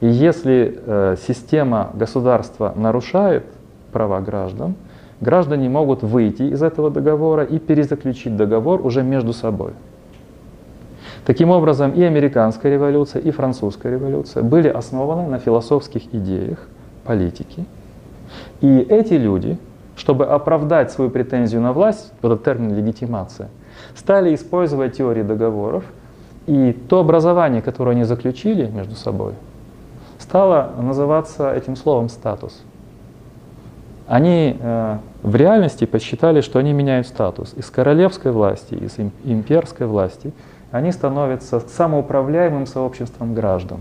[0.01, 3.45] И если э, система государства нарушает
[3.91, 4.77] права граждан,
[5.21, 9.73] граждане могут выйти из этого договора и перезаключить договор уже между собой.
[11.27, 16.67] Таким образом, и американская революция, и французская революция были основаны на философских идеях
[17.05, 17.67] политики.
[18.61, 19.59] И эти люди,
[19.97, 23.49] чтобы оправдать свою претензию на власть, вот этот термин легитимация,
[23.95, 25.85] стали использовать теории договоров,
[26.47, 29.35] и то образование, которое они заключили между собой,
[30.19, 32.63] стало называться этим словом статус.
[34.11, 37.55] Они э, в реальности посчитали, что они меняют статус.
[37.57, 40.33] Из королевской власти, из имперской власти
[40.73, 43.79] они становятся самоуправляемым сообществом граждан.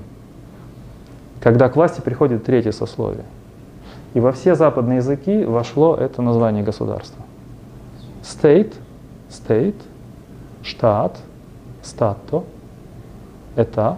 [1.41, 3.23] Когда к власти приходит третье сословие.
[4.13, 7.25] И во все западные языки вошло это название государства.
[8.21, 8.75] State,
[9.31, 9.81] state,
[10.61, 11.17] штат,
[11.81, 12.43] стато,
[13.55, 13.97] это,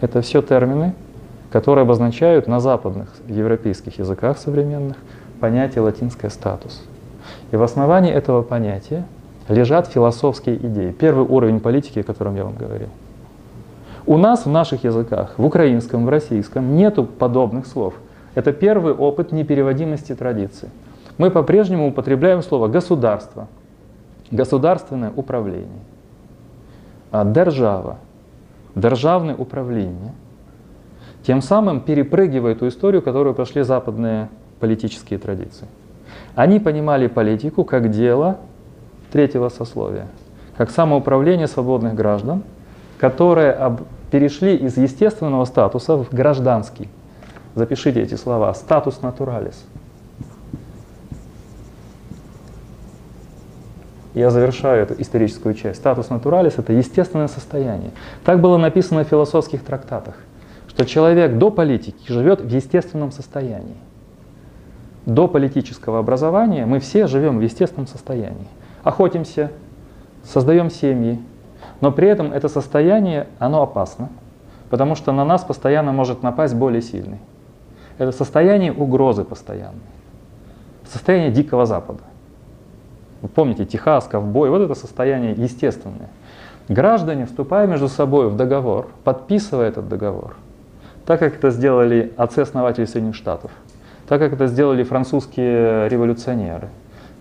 [0.00, 0.94] это все термины,
[1.50, 4.98] которые обозначают на западных европейских языках современных
[5.42, 6.80] понятие латинское статус.
[7.50, 9.04] И в основании этого понятия
[9.48, 10.92] лежат философские идеи.
[10.92, 12.86] Первый уровень политики, о котором я вам говорил.
[14.06, 17.94] У нас в наших языках, в украинском, в российском, нету подобных слов.
[18.36, 20.70] Это первый опыт непереводимости традиции.
[21.18, 23.48] Мы по-прежнему употребляем слово «государство»,
[24.30, 25.82] «государственное управление»,
[27.10, 27.98] а «держава»,
[28.76, 30.12] «державное управление».
[31.26, 34.28] Тем самым перепрыгивая ту историю, которую прошли западные
[34.62, 35.66] политические традиции.
[36.36, 38.38] Они понимали политику как дело
[39.10, 40.06] третьего сословия,
[40.56, 42.44] как самоуправление свободных граждан,
[42.96, 43.80] которое об,
[44.12, 46.88] перешли из естественного статуса в гражданский.
[47.56, 48.54] Запишите эти слова.
[48.54, 49.64] Статус натуралис.
[54.14, 55.80] Я завершаю эту историческую часть.
[55.80, 57.90] Статус натуралис— это естественное состояние.
[58.24, 60.14] Так было написано в философских трактатах,
[60.68, 63.76] что человек до политики живет в естественном состоянии.
[65.06, 68.46] До политического образования мы все живем в естественном состоянии.
[68.84, 69.50] Охотимся,
[70.24, 71.20] создаем семьи,
[71.80, 74.10] но при этом это состояние, оно опасно,
[74.70, 77.18] потому что на нас постоянно может напасть более сильный.
[77.98, 79.82] Это состояние угрозы постоянной,
[80.90, 82.00] состояние Дикого Запада.
[83.20, 86.08] Вы помните, Техас, ковбой, вот это состояние естественное.
[86.68, 90.36] Граждане, вступая между собой в договор, подписывая этот договор,
[91.06, 93.50] так как это сделали отцы-основатели Соединенных Штатов,
[94.08, 96.68] так как это сделали французские революционеры,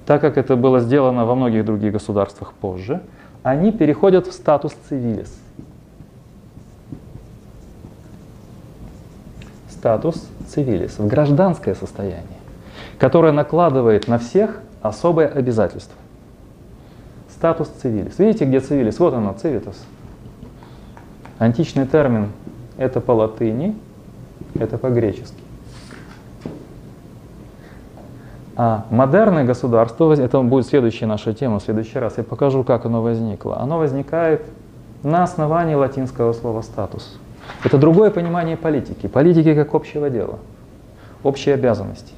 [0.06, 3.02] так как это было сделано во многих других государствах позже,
[3.44, 5.34] они переходят в статус цивилис.
[9.70, 12.38] Статус цивилис, в гражданское состояние,
[13.00, 15.96] которое накладывает на всех особое обязательство.
[17.32, 18.20] Статус цивилис.
[18.20, 19.00] Видите, где цивилис?
[19.00, 19.76] Вот оно, цивитус.
[21.39, 22.32] Античный термин–
[22.78, 23.76] это по латыни,
[24.54, 25.40] это по-гречески.
[28.56, 33.02] А модерное государство, это будет следующая наша тема, в следующий раз я покажу, как оно
[33.02, 33.60] возникло.
[33.60, 34.46] Оно возникает
[35.04, 37.18] на основании латинского слова «статус».
[37.64, 39.08] Это другое понимание политики.
[39.08, 40.40] Политики как общего дела,
[41.24, 42.14] общей обязанности.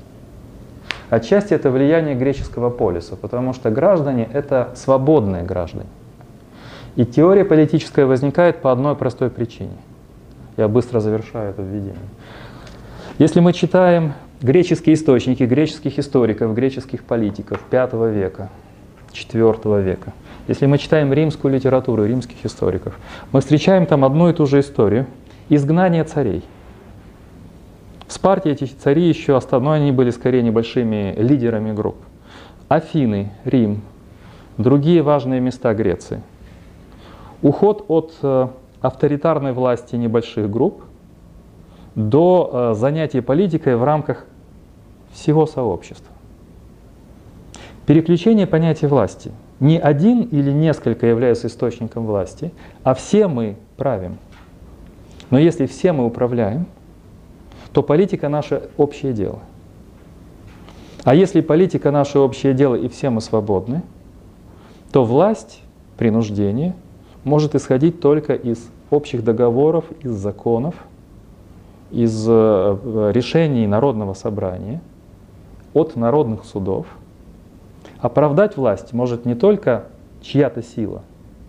[1.09, 5.85] Отчасти это влияние греческого полиса, потому что граждане— это свободные граждане.
[6.95, 9.77] И теория политическая возникает по одной простой причине.
[10.57, 11.95] Я быстро завершаю это введение.
[13.19, 18.49] Если мы читаем греческие источники греческих историков, греческих политиков V века,
[19.13, 20.13] IV века,
[20.47, 22.99] если мы читаем римскую литературу римских историков,
[23.31, 25.07] мы встречаем там одну и ту же историю—
[25.49, 26.43] изгнание царей.
[28.07, 31.95] В Спарте эти цари еще но они были скорее небольшими лидерами групп.
[32.67, 33.81] Афины, Рим,
[34.57, 36.21] другие важные места Греции.
[37.41, 38.47] Уход от э,
[38.81, 40.83] авторитарной власти небольших групп
[41.95, 44.25] до э, занятия политикой в рамках
[45.13, 46.13] всего сообщества.
[47.85, 49.31] Переключение понятия власти.
[49.59, 52.51] Не один или несколько являются источником власти,
[52.83, 54.17] а все мы правим.
[55.29, 56.65] Но если все мы управляем,
[57.71, 59.39] то политика наше общее дело.
[61.03, 63.81] А если политика наше общее дело и все мы свободны,
[64.91, 65.61] то власть,
[65.97, 66.75] принуждение
[67.23, 70.75] может исходить только из общих договоров, из законов,
[71.91, 74.81] из э, решений Народного собрания,
[75.73, 76.85] от народных судов.
[77.99, 79.85] Оправдать власть может не только
[80.21, 81.01] чья-то сила,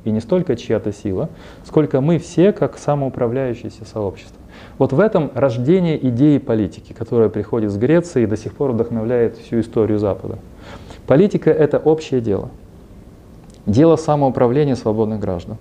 [0.04, 1.30] и не столько чья-то сила,
[1.64, 4.36] сколько мы все как самоуправляющееся сообщество.
[4.78, 9.36] Вот в этом рождение идеи политики, которая приходит с Греции и до сих пор вдохновляет
[9.36, 10.38] всю историю Запада.
[11.06, 12.50] Политика— это общее дело.
[13.66, 15.56] Дело самоуправления свободных граждан.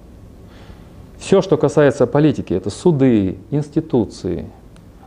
[1.18, 4.46] Все, что касается политики, это суды, институции,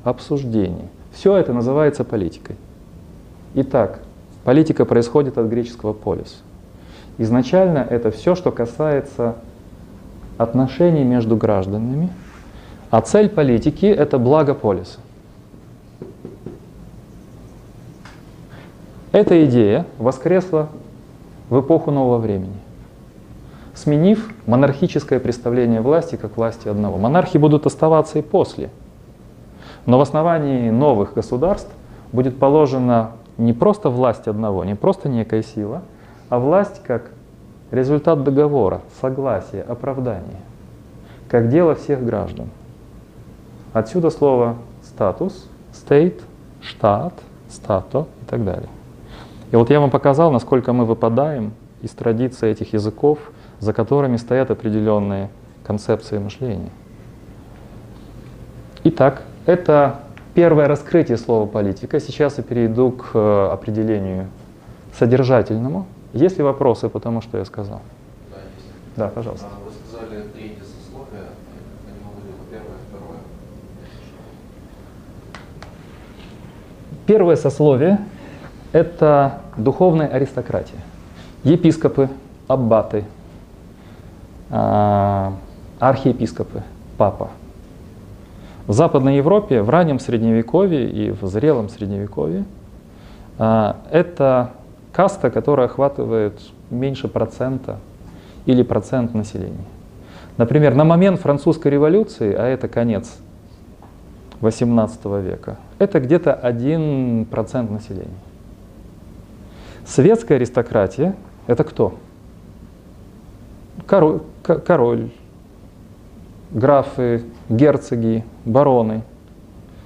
[0.02, 0.88] обсуждения.
[1.12, 2.56] Все это называется политикой.
[3.56, 3.98] Итак,
[4.44, 6.40] политика происходит от греческого полис.
[7.18, 9.34] Изначально это все, что касается
[10.38, 12.10] отношений между гражданами—
[12.90, 15.00] а цель политики— это благо полиса.
[19.12, 20.68] Эта идея воскресла
[21.48, 22.56] в эпоху нового времени,
[23.74, 26.98] сменив монархическое представление власти как власти одного.
[26.98, 28.70] Монархи будут оставаться и после,
[29.86, 31.70] но в основании новых государств
[32.12, 35.82] будет положена не просто власть одного, не просто некая сила,
[36.28, 37.10] а власть как
[37.70, 40.40] результат договора, согласия, оправдания,
[41.28, 42.48] как дело всех граждан.
[43.72, 46.22] Отсюда слово статус, state,
[46.62, 47.14] штат,
[47.50, 48.68] стато и так далее.
[49.52, 53.18] И вот я вам показал, насколько мы выпадаем из традиции этих языков,
[53.60, 55.30] за которыми стоят определенные
[55.64, 56.70] концепции мышления.
[58.84, 60.00] Итак, это
[60.36, 61.98] первое раскрытие слова политика.
[61.98, 64.28] Сейчас я перейду к э, определению
[64.96, 65.86] содержательному.
[66.12, 67.80] Есть ли вопросы по тому, что я сказал?
[68.30, 68.68] Да, есть.
[68.96, 69.46] Да, пожалуйста.
[69.50, 70.56] А вы сказали три
[77.06, 78.00] Первое сословие—
[78.72, 80.80] это духовная аристократия.
[81.44, 82.08] Епископы,
[82.48, 83.04] аббаты,
[84.50, 85.32] а,
[85.78, 86.64] архиепископы,
[86.98, 87.30] папа.
[88.66, 92.44] В Западной Европе, в раннем Средневековье и в зрелом Средневековье
[93.38, 94.52] а, это
[94.92, 96.40] каста, которая охватывает
[96.70, 97.78] меньше процента
[98.44, 99.64] или процент населения.
[100.36, 103.16] Например, на момент французской революции, а это конец
[104.40, 108.10] XVIII века, это где-то 1% населения.
[109.84, 111.14] Светская аристократия–
[111.46, 111.94] это кто?
[113.86, 115.10] Король, король,
[116.50, 119.02] графы, герцоги, бароны.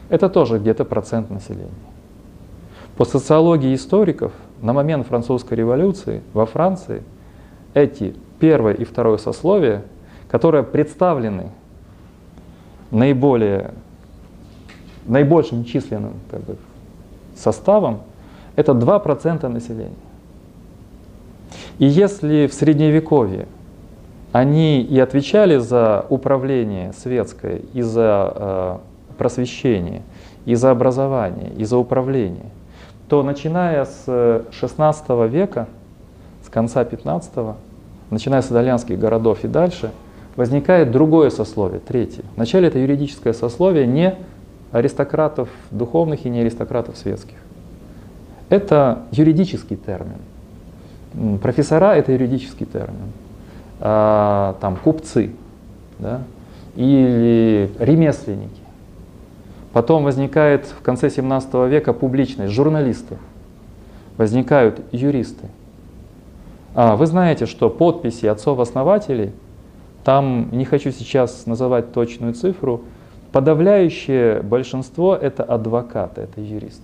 [0.09, 1.69] Это тоже где-то процент населения.
[2.97, 7.03] По социологии историков, на момент французской революции во Франции
[7.73, 9.85] эти первое и второе сословие,
[10.29, 11.51] которые представлены
[12.91, 13.73] наиболее,
[15.07, 16.57] наибольшим численным как бы,
[17.37, 18.01] составом,
[18.57, 19.95] это 2% населения.
[21.79, 23.47] И если в Средневековье
[24.33, 28.77] они и отвечали за управление светское, и за э,
[29.19, 30.03] просвещение,
[30.45, 32.47] и за образование, и за управление,
[33.09, 35.67] то начиная с 16 века,
[36.45, 37.33] с конца 15
[38.11, 39.91] начиная с итальянских городов и дальше,
[40.37, 42.25] возникает другое сословие, третье.
[42.37, 44.15] Вначале это юридическое сословие не
[44.73, 47.37] аристократов духовных и не аристократов светских.
[48.49, 51.39] Это юридический термин.
[51.41, 53.13] Профессора— это юридический термин.
[53.81, 55.31] А, там, купцы
[55.99, 56.23] да?
[56.77, 58.61] или ремесленники.
[59.73, 63.17] Потом возникает в конце 17 века публичность, журналисты.
[64.19, 65.47] Возникают юристы.
[66.75, 69.33] А, вы знаете, что подписи отцов-основателей,
[70.05, 72.83] там, не хочу сейчас называть точную цифру,
[73.33, 76.83] подавляющее большинство это адвокаты, это юристы.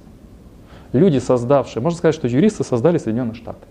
[0.92, 3.66] Люди, создавшие, можно сказать, что юристы создали Соединенные Штаты.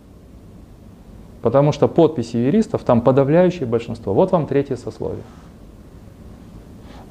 [1.46, 4.16] Потому что подписи юристов там подавляющее большинство.
[4.16, 5.22] Вот вам третье сословие.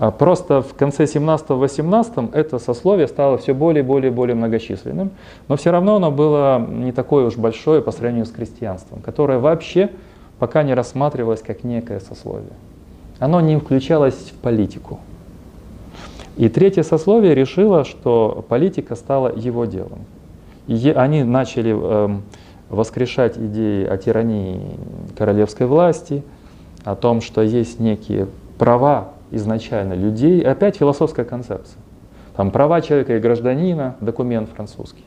[0.00, 5.12] А просто в конце 17-18 это сословие стало все более и более, более многочисленным,
[5.46, 9.90] но все равно оно было не такое уж большое по сравнению с крестьянством, которое вообще
[10.40, 12.54] пока не рассматривалось как некое сословие.
[13.20, 14.98] Оно не включалось в политику.
[16.36, 20.00] И третье сословие решило, что политика стала его делом.
[20.66, 22.16] И они начали э,
[22.68, 24.60] воскрешать идеи о тирании
[25.16, 26.22] королевской власти,
[26.84, 28.26] о том, что есть некие
[28.58, 30.40] права изначально людей.
[30.42, 31.80] Опять философская концепция.
[32.36, 35.04] Там права человека и гражданина, документ французский.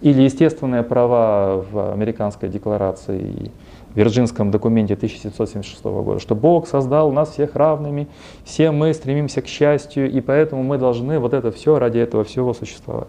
[0.00, 3.50] Или естественные права в американской декларации и
[3.94, 8.08] Вирджинском документе 1776 года, что Бог создал нас всех равными,
[8.44, 12.54] все мы стремимся к счастью, и поэтому мы должны вот это все ради этого всего
[12.54, 13.08] существовать.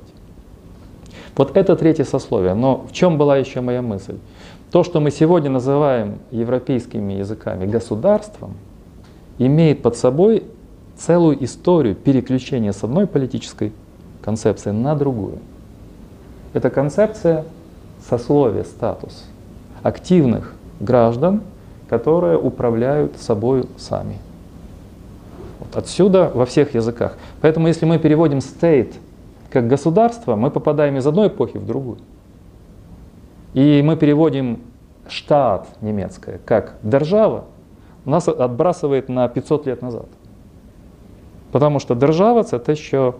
[1.35, 2.53] Вот это третье сословие.
[2.53, 4.17] Но в чем была еще моя мысль?
[4.71, 8.55] То, что мы сегодня называем европейскими языками государством,
[9.37, 10.43] имеет под собой
[10.97, 13.73] целую историю переключения с одной политической
[14.21, 15.39] концепции на другую.
[16.53, 17.45] Это концепция
[18.07, 19.25] сословия, статус
[19.83, 21.41] активных граждан,
[21.89, 24.17] которые управляют собой сами.
[25.59, 27.17] Вот отсюда во всех языках.
[27.41, 28.93] Поэтому если мы переводим state
[29.51, 31.97] как государство, мы попадаем из одной эпохи в другую.
[33.53, 34.61] И мы переводим
[35.07, 37.45] штат немецкое как держава,
[38.05, 40.07] нас отбрасывает на 500 лет назад.
[41.51, 43.13] Потому что держава это еще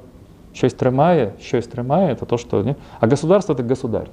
[0.54, 2.76] щось тримає, щось тримає, это то, что...
[3.00, 4.08] А государство это государь.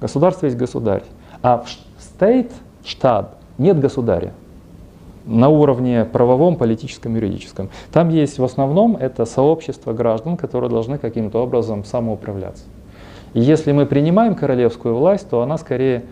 [0.00, 1.02] Государство есть государь.
[1.42, 1.66] А в
[1.98, 2.52] state,
[2.84, 4.32] штат, нет государя
[5.26, 7.70] на уровне правовом, политическом, юридическом.
[7.92, 12.64] Там есть в основном это сообщество граждан, которые должны каким-то образом самоуправляться.
[13.32, 16.04] И если мы принимаем королевскую власть, то она скорее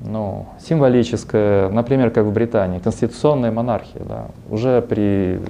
[0.00, 4.02] ну, символическая, например, как в Британии, конституционная монархия.
[4.06, 4.26] Да.
[4.50, 5.40] Уже при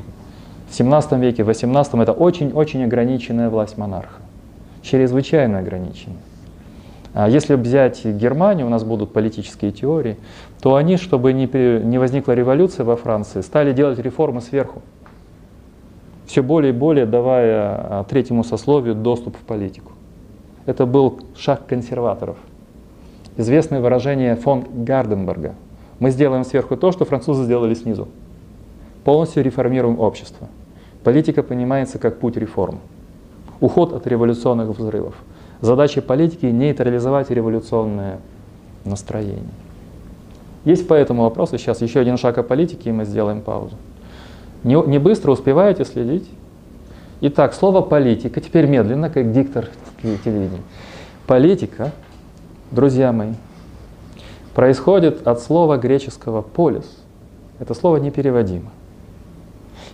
[0.70, 4.20] 17 веке, 18 это очень-очень ограниченная власть монарха,
[4.82, 6.18] чрезвычайно ограниченная.
[7.14, 10.16] А если взять Германию, у нас будут политические теории,
[10.60, 11.46] то они, чтобы не,
[11.84, 14.82] не возникла революция во Франции, стали делать реформы сверху.
[16.26, 19.92] Все более и более давая а, третьему сословию доступ в политику.
[20.66, 22.36] Это был шаг консерваторов.
[23.36, 25.54] Известное выражение фон Гарденберга.
[26.00, 28.08] Мы сделаем сверху то, что французы сделали снизу.
[29.04, 30.48] Полностью реформируем общество.
[31.04, 32.80] Политика понимается как путь реформ.
[33.60, 35.14] Уход от революционных взрывов.
[35.64, 38.20] Задача политики– нейтрализовать революционное
[38.84, 39.48] настроение.
[40.66, 43.74] Есть по этому вопросу сейчас еще один шаг о политике, и мы сделаем паузу.
[44.62, 46.28] Не, не быстро успеваете следить?
[47.22, 49.70] Итак, слово политика, теперь медленно, как диктор
[50.02, 50.60] телевидения.
[51.26, 51.92] Политика,
[52.70, 53.32] друзья мои,
[54.54, 56.98] происходит от слова греческого полис.
[57.58, 58.70] Это слово непереводимо.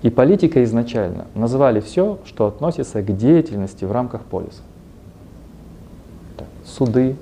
[0.02, 4.62] И политика изначально называли все, что относится к деятельности в рамках полиса
[6.70, 7.16] суды,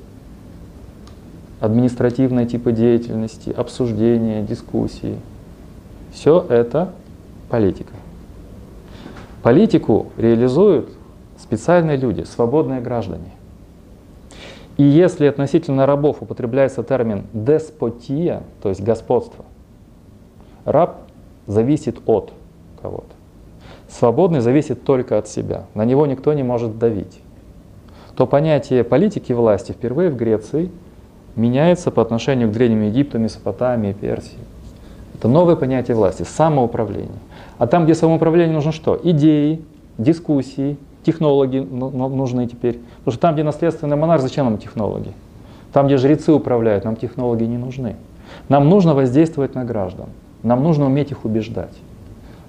[1.61, 5.18] административные типы деятельности, обсуждения, дискуссии.
[6.12, 6.92] Все это
[7.49, 7.94] политика.
[9.42, 10.90] Политику реализуют
[11.38, 13.32] специальные люди, свободные граждане.
[14.76, 19.44] И если относительно рабов употребляется термин деспотия, то есть господство,
[20.64, 20.99] раб
[21.46, 22.32] зависит от
[22.80, 23.18] кого-то.
[23.88, 25.64] Свободный зависит только от себя.
[25.74, 27.20] На него никто не может давить.
[28.19, 30.73] То понятие политики власти впервые в Греции
[31.37, 34.39] меняется по отношению к Древнему Египту, Месопотамии, Персии.
[35.14, 37.21] Это новое понятие власти, самоуправление.
[37.59, 38.99] А там, где самоуправление нужно что?
[39.05, 39.62] Идеи,
[39.99, 42.81] дискуссии, технологии ну, ну, нужны теперь.
[43.05, 45.12] Потому что там, где наследственный монарх, зачем нам технологии?
[45.73, 47.95] Там, где жрецы управляют, нам технологии не нужны.
[48.49, 50.07] Нам нужно воздействовать на граждан.
[50.43, 51.77] Нам нужно уметь их убеждать.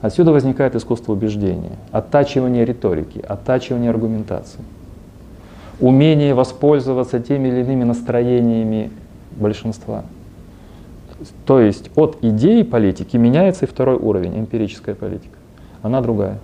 [0.01, 4.61] Отсюда возникает искусство убеждения, оттачивание риторики, оттачивание аргументации,
[5.79, 8.91] умение воспользоваться теми или иными настроениями
[9.31, 10.03] большинства.
[11.45, 15.37] То есть от идеи политики меняется и второй уровень, эмпирическая политика.
[15.81, 16.39] Она другая.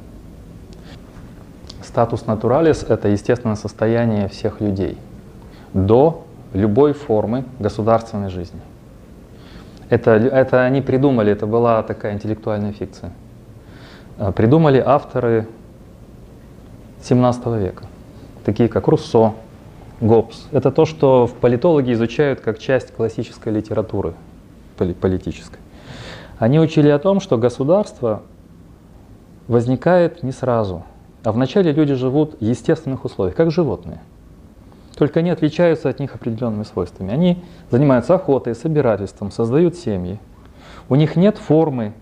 [1.82, 4.98] Статус натуралис— это естественное состояние всех людей
[5.74, 8.60] до любой формы государственной жизни.
[9.90, 13.12] Это, это они придумали, это была такая интеллектуальная фикция.
[14.18, 15.48] А, придумали авторы
[17.04, 17.86] 17 века,
[18.46, 19.34] такие как Руссо,
[20.00, 20.48] Гоббс.
[20.52, 24.14] Это то, что в политологии изучают как часть классической литературы
[24.78, 25.60] политической.
[26.38, 28.22] Они учили о том, что государство
[29.48, 30.84] возникает не сразу,
[31.24, 34.00] а вначале люди живут в естественных условиях, как животные.
[34.98, 37.12] Только они отличаются от них определенными свойствами.
[37.12, 40.20] Они занимаются охотой, собирательством, создают семьи.
[40.88, 41.94] У них нет формы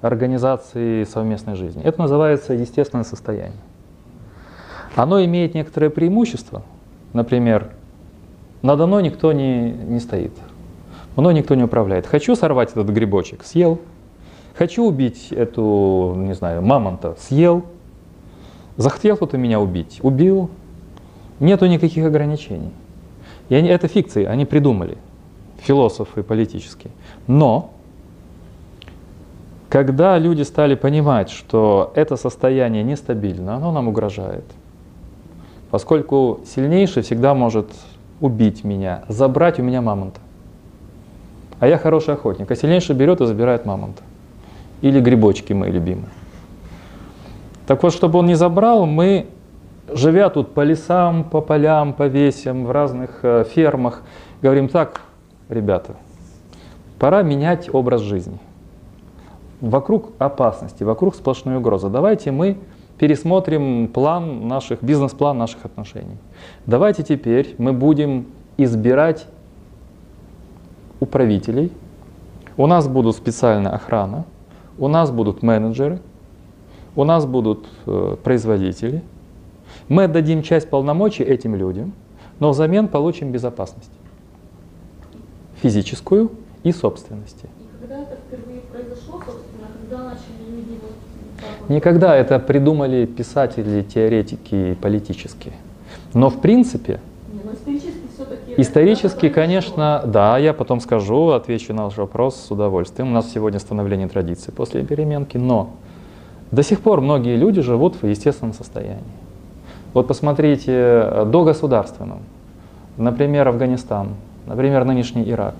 [0.00, 1.82] организации совместной жизни.
[1.82, 3.58] Это называется естественное состояние.
[4.96, 6.62] Оно имеет некоторое преимущество.
[7.12, 7.70] Например,
[8.62, 10.32] надо мной никто не, не стоит.
[11.16, 12.06] Мной никто не управляет.
[12.06, 13.78] Хочу сорвать этот грибочек, съел.
[14.54, 17.66] Хочу убить эту, не знаю, мамонта, съел.
[18.78, 20.50] Захотел кто-то меня убить, убил.
[21.40, 22.72] Нету никаких ограничений.
[23.50, 24.96] И они, это фикции, они придумали,
[25.58, 26.92] философы политические.
[27.26, 27.70] Но
[29.68, 34.44] когда люди стали понимать, что это состояние нестабильно, оно нам угрожает,
[35.76, 37.66] поскольку сильнейший всегда может
[38.22, 40.20] убить меня, забрать у меня мамонта.
[41.60, 44.02] А я хороший охотник, а сильнейший берет и забирает мамонта.
[44.80, 46.08] Или грибочки мои любимые.
[47.66, 49.26] Так вот, чтобы он не забрал, мы,
[49.92, 54.00] живя тут по лесам, по полям, по весям, в разных э, фермах,
[54.40, 55.02] говорим так,
[55.50, 55.96] ребята,
[56.98, 58.38] пора менять образ жизни
[59.60, 61.90] вокруг опасности, вокруг сплошной угрозы.
[61.90, 62.56] Давайте мы
[62.98, 66.16] пересмотрим план наших, бизнес-план наших отношений.
[66.66, 68.26] Давайте теперь мы будем
[68.56, 69.26] избирать
[71.00, 71.72] управителей.
[72.56, 74.24] У нас будут специальная охрана,
[74.78, 76.00] у нас будут менеджеры,
[76.94, 79.02] у нас будут э, производители.
[79.88, 81.92] Мы отдадим часть полномочий этим людям,
[82.38, 83.90] но взамен получим безопасность
[85.62, 86.30] физическую
[86.62, 87.48] и собственности.
[87.58, 90.92] И когда это впервые произошло, собственно, когда начали люди вот
[91.40, 95.54] так вот- Никогда это придумали писатели, теоретики политические.
[96.14, 97.00] Но в принципе,
[97.32, 97.50] Не, ну,
[98.56, 103.10] исторически, конечно, да, я потом скажу, отвечу на ваш вопрос с удовольствием.
[103.10, 105.70] У нас сегодня становление традиции после переменки, но
[106.52, 109.02] до сих пор многие люди живут в естественном состоянии.
[109.92, 112.20] Вот посмотрите, э, до государственном,
[112.96, 114.10] например, Афганистан,
[114.46, 115.54] например, нынешний Ирак.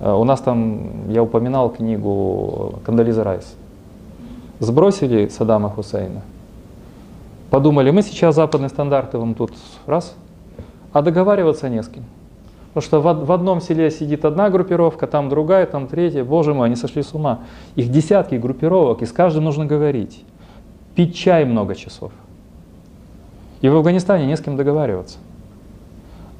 [0.00, 3.54] Э, У нас там, я упоминал книгу Кандализа Райс.
[4.58, 6.22] Сбросили Саддама Хусейна,
[7.50, 9.52] подумали, мы сейчас западные стандарты вам тут
[9.86, 10.14] раз,
[10.92, 12.04] а договариваться не с кем.
[12.72, 16.24] Потому что в, од- в одном селе сидит одна группировка, там другая, там третья.
[16.24, 17.40] Боже мой, они сошли с ума.
[17.74, 20.24] Их десятки группировок, и с каждым нужно говорить.
[20.94, 22.12] Пить чай много часов.
[23.62, 25.18] И в Афганистане не с кем договариваться.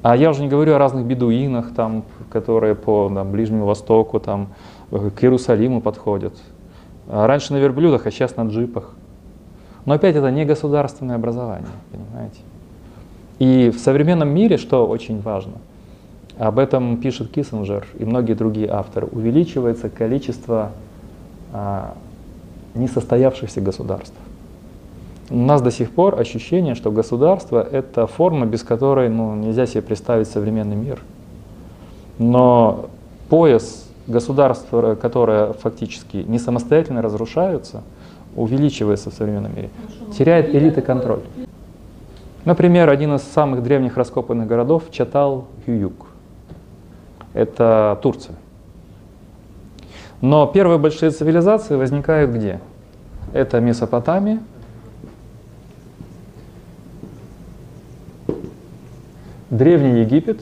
[0.03, 4.49] А я уже не говорю о разных бедуинах, там, которые по там, Ближнему Востоку, там,
[4.91, 6.33] к Иерусалиму подходят.
[7.09, 8.93] А раньше на верблюдах, а сейчас на джипах.
[9.85, 12.39] Но опять это не государственное образование, понимаете?
[13.39, 15.53] И в современном мире, что очень важно,
[16.37, 20.71] об этом пишет Киссинджер и многие другие авторы, увеличивается количество
[21.53, 21.95] а,
[22.75, 24.15] несостоявшихся государств.
[25.29, 29.81] У нас до сих пор ощущение, что государство— это форма, без которой ну, нельзя себе
[29.81, 31.01] представить современный мир.
[32.17, 32.85] Но
[33.29, 34.69] пояс государств,
[35.01, 37.83] которые фактически не самостоятельно разрушаются,
[38.35, 39.69] увеличивается в современном мире.
[40.07, 41.21] Ну, Теряет элита это- контроль.
[42.45, 46.07] Например, один из самых древних раскопанных городов Чатал Хююк.
[47.33, 48.35] Это Турция.
[50.21, 52.59] Но первые большие цивилизации возникают где?
[53.33, 54.39] Это Месопотамия,
[59.49, 60.41] Древний Египет,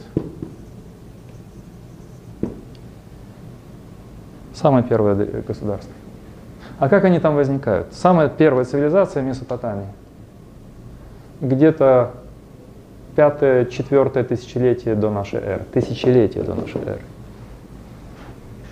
[4.55, 5.93] самое первое государство.
[6.79, 7.93] А как они там возникают?
[7.93, 9.87] Самая первая цивилизация Месопотамии.
[11.41, 12.11] Где-то
[13.15, 15.63] пятое, четвертое тысячелетие до нашей эры.
[15.73, 17.01] Тысячелетие до нашей эры.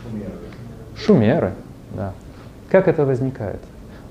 [0.04, 0.32] Шумеры.
[0.96, 1.52] Шумеры,
[1.92, 2.14] да.
[2.70, 3.60] Как это возникает?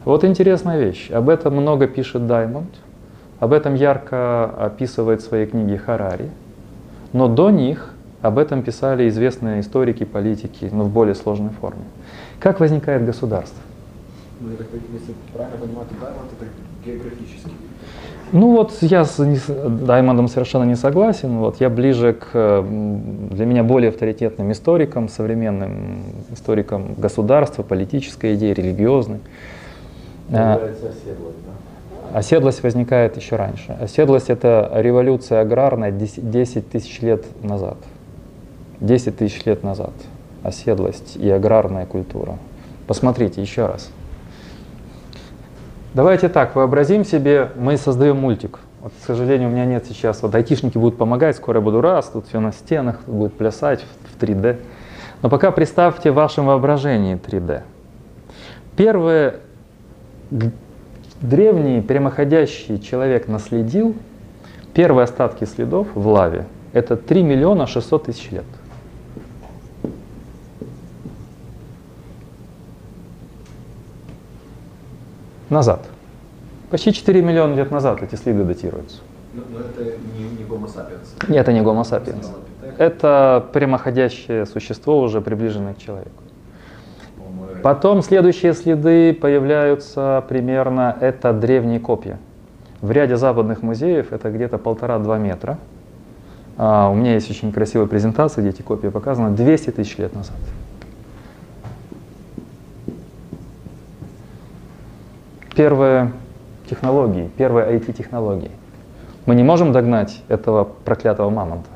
[0.05, 1.11] Вот интересная вещь.
[1.11, 2.70] Об этом много пишет Даймонд.
[3.41, 6.31] Об этом ярко описывает в своей книге Харари.
[7.12, 7.93] Но до них
[8.23, 11.83] об этом писали известные историки, политики, но в более сложной форме.
[12.41, 13.59] Как возникает государство?
[14.41, 16.47] Ну, я так, если правильно понимаю, то Даймонд это
[16.85, 17.53] географический.
[18.33, 21.37] Ну вот я с Даймондом совершенно не согласен.
[21.37, 26.03] Вот я ближе к м, для меня более авторитетным историкам, современным
[26.33, 29.18] историкам государства, политической идеи, религиозной.
[30.31, 32.18] Является оседлость, да?
[32.18, 33.77] Оседлость возникает еще раньше.
[33.79, 37.77] Оседлость это революция аграрная 10 10 тысяч лет назад.
[38.83, 39.93] 10 тысяч лет назад.
[40.43, 42.37] Оседлость и аграрная культура.
[42.87, 43.91] Посмотрите еще раз.
[45.95, 48.59] Давайте так, вообразим себе, мы создаем мультик.
[48.80, 52.07] Вот, к сожалению, у меня нет сейчас, вот айтишники будут помогать, скоро я буду раз,
[52.09, 54.57] тут все на стенах, тут будет плясать в, в 3D.
[55.22, 57.61] Но пока представьте в вашем воображении 3D.
[58.74, 59.35] Первый
[60.33, 60.51] г-
[61.20, 63.95] древний прямоходящий человек наследил,
[64.74, 68.45] первые остатки следов в лаве, это 3 миллиона 600 тысяч лет.
[75.53, 75.80] Назад.
[76.70, 79.00] Почти 4 миллиона лет назад эти следы датируются.
[79.34, 81.28] Но, но это не, не Homo sapiens.
[81.28, 82.20] Нет, это не sapiens.
[82.20, 86.22] Австралопитек, Это прямоходящее существо, уже приближенное к человеку.
[87.62, 92.18] Потом следующие следы появляются примерно, это древние копья.
[92.80, 95.59] В ряде западных музеев это где-то полтора-два метра.
[96.57, 100.36] А, у меня есть очень красивая презентация, где эти копии показаны, 200 тысяч лет назад.
[105.55, 106.12] Первые
[106.68, 108.50] технологии, первые IT-технологии.
[109.26, 111.68] Мы не можем догнать этого проклятого мамонта.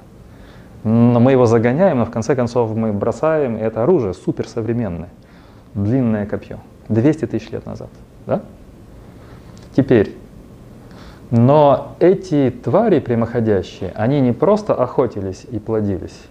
[0.85, 5.11] Но мы его загоняем, но в конце концов мы бросаем, и это оружие суперсовременное.
[5.75, 6.59] Длинное копье.
[6.89, 7.89] 200 тысяч лет назад.
[8.27, 8.43] Да?
[9.77, 10.17] Теперь,
[11.31, 16.23] но эти твари прямоходящие, они не просто охотились и плодились,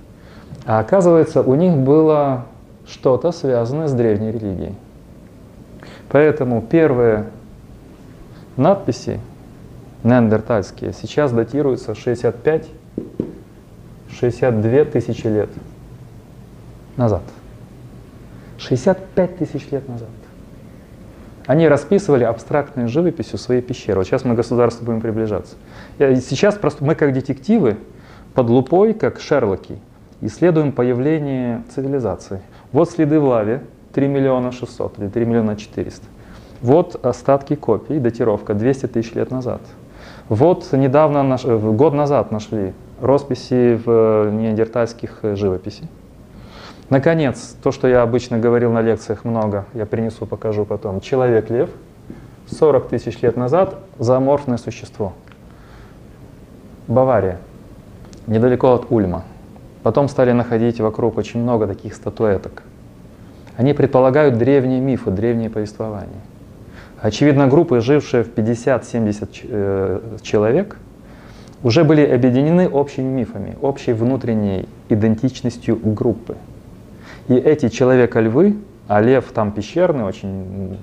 [0.65, 2.45] а оказывается, у них было
[2.87, 4.75] что-то связанное с древней религией.
[6.09, 7.25] Поэтому первые
[8.57, 9.19] надписи
[10.03, 12.67] неандертальские сейчас датируются 65
[14.19, 15.49] 62 тысячи лет
[16.97, 17.23] назад.
[18.57, 20.09] 65 тысяч лет назад.
[21.45, 23.99] Они расписывали абстрактной живописью свои пещеры.
[23.99, 25.55] Вот сейчас мы к государству будем приближаться.
[25.97, 27.77] Сейчас просто мы как детективы
[28.33, 29.77] под лупой, как Шерлоки,
[30.21, 32.41] исследуем появление цивилизации.
[32.71, 33.61] Вот следы в лаве
[33.93, 36.05] 3 миллиона 600 или 3 миллиона 400.
[36.65, 39.61] Вот остатки копий, датировка 200 тысяч лет назад.
[40.29, 45.87] Вот недавно, наш- э, год назад нашли росписи в э, неандертальских э, живописи.
[46.89, 51.01] Наконец, то, что я обычно говорил на лекциях много, я принесу, покажу потом.
[51.01, 51.69] Человек-лев,
[52.49, 55.13] 40 тысяч лет назад, зооморфное существо.
[56.87, 57.37] Бавария,
[58.25, 59.23] недалеко от Ульма.
[59.83, 62.63] Потом стали находить вокруг очень много таких статуэток.
[63.55, 66.21] Они предполагают древние мифы, древние повествования.
[67.05, 70.77] Очевидно, группы, жившие в 50-70 ч- э, человек,
[71.61, 76.35] уже были объединены общими мифами, общей внутренней идентичностью группы.
[77.27, 78.55] И эти человека-львы,
[78.87, 80.79] а лев там пещерный, очень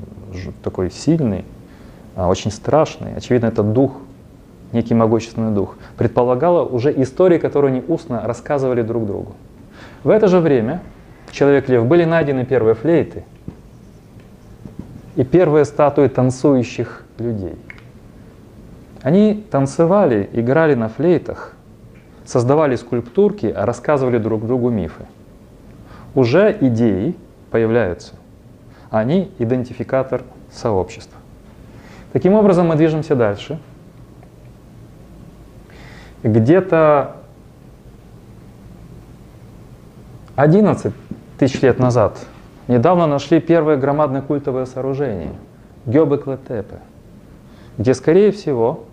[0.62, 1.45] такой сильный,
[2.14, 3.97] а, очень страшный, очевидно, это дух,
[4.70, 9.33] некий могущественный дух, предполагала уже истории, которые они устно рассказывали друг другу.
[10.05, 10.83] В это же время
[11.27, 13.25] в Человек-лев были найдены первые флейты
[15.16, 17.56] и первые статуи танцующих людей.
[19.02, 21.54] Они танцевали, играли на флейтах,
[22.24, 25.06] создавали скульптурки, а рассказывали друг другу мифы.
[26.14, 27.16] Уже идеи
[27.50, 28.14] появляются.
[28.90, 31.18] Они идентификатор сообщества.
[32.12, 33.58] Таким образом, мы движемся дальше.
[36.22, 37.16] Где-то
[40.36, 40.94] 11
[41.38, 42.18] тысяч лет назад
[42.68, 45.32] недавно нашли первое громадное культовое сооружение–
[45.86, 46.78] Гёбекли-Тепе,
[47.78, 48.84] где, скорее всего,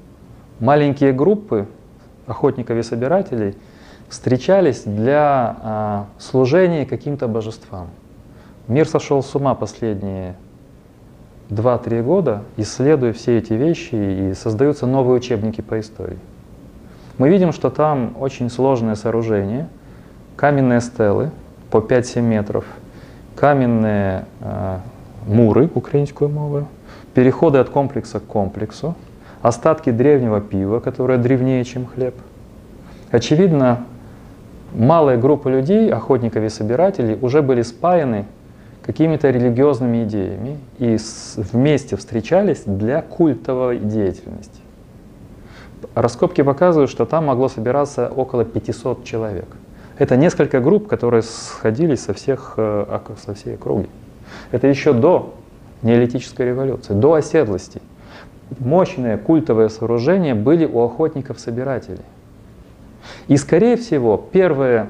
[0.59, 1.67] маленькие группы
[2.25, 3.55] охотников и собирателей
[4.07, 7.89] встречались для а, служения каким-то божествам.
[8.67, 10.35] Мир сошел с ума последние
[11.49, 16.19] 2-3 года, исследуя все эти вещи, и создаются новые учебники по истории.
[17.17, 19.67] Мы видим, что там очень сложное сооружение,
[20.35, 21.31] каменные стелы
[21.69, 22.65] по 5-7 метров,
[23.39, 24.77] каменные э,
[25.25, 26.67] муры, украинскую мову,
[27.13, 28.95] переходы от комплекса к комплексу,
[29.41, 32.15] остатки древнего пива, которое древнее, чем хлеб.
[33.11, 33.85] Очевидно,
[34.73, 38.25] малая группа людей, охотников и собирателей, уже были спаяны
[38.83, 40.97] какими-то религиозными идеями и
[41.37, 44.59] вместе встречались для культовой деятельности.
[45.95, 49.47] Раскопки показывают, что там могло собираться около 500 человек.
[49.99, 53.89] Это несколько групп, которые сходились со, всех, э, со всей округи.
[54.51, 55.35] Это еще до
[55.81, 57.81] неолитической революции, до оседлости.
[58.59, 62.05] Мощные культовые сооружения были у охотников-собирателей.
[63.27, 64.89] И, скорее всего, первые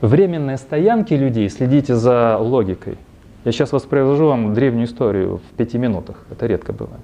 [0.00, 2.98] временные стоянки людей, следите за логикой.
[3.44, 6.16] Я сейчас воспроизвожу вам древнюю историю в пяти минутах.
[6.28, 7.02] Это редко бывает.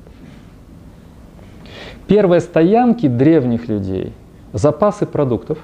[2.09, 4.13] Первые стоянки древних людей,
[4.53, 5.59] запасы продуктов,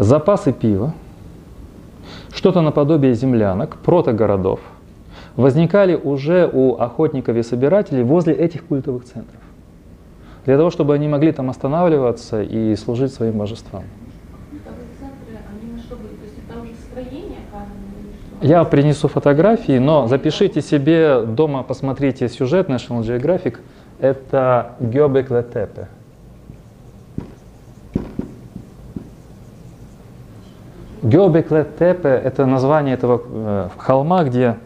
[0.00, 0.94] запасы пива,
[2.32, 4.60] что-то наподобие землянок, протогородов,
[5.36, 9.40] возникали уже у охотников и собирателей возле этих культовых центров.
[10.46, 13.82] Для того, чтобы они могли там останавливаться и служить своим божествам.
[18.40, 23.58] Я принесу фотографии, но запишите себе дома, посмотрите сюжет National Geographic.
[24.00, 25.88] Это Гёбек Тепе.
[31.02, 34.56] Гёбекле Тепе– это название этого э, холма, где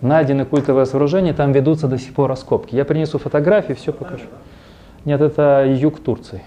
[0.00, 2.74] найдены культовые сооружения, там ведутся до сих пор раскопки.
[2.74, 4.24] Я принесу фотографии, все покажу.
[5.04, 6.42] Нет, это юг Турции.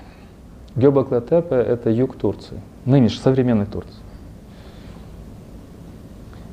[0.75, 3.95] Гёбекле Тепе– это юг Турции, нынешней современной Турции.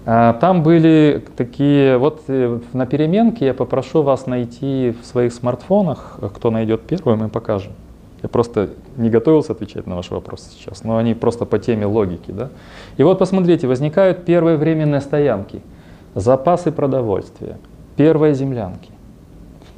[0.09, 6.21] А, там были такие, вот э, на переменке я попрошу вас найти в своих смартфонах,
[6.37, 7.73] кто найдет первым, мы покажем.
[8.27, 12.33] Я просто не готовился отвечать на ваши вопросы сейчас, но они просто по теме логики.
[12.33, 12.49] Да?
[12.97, 15.63] И вот посмотрите, возникают первые временные стоянки,
[16.17, 17.57] запасы продовольствия,
[17.95, 18.91] первые землянки.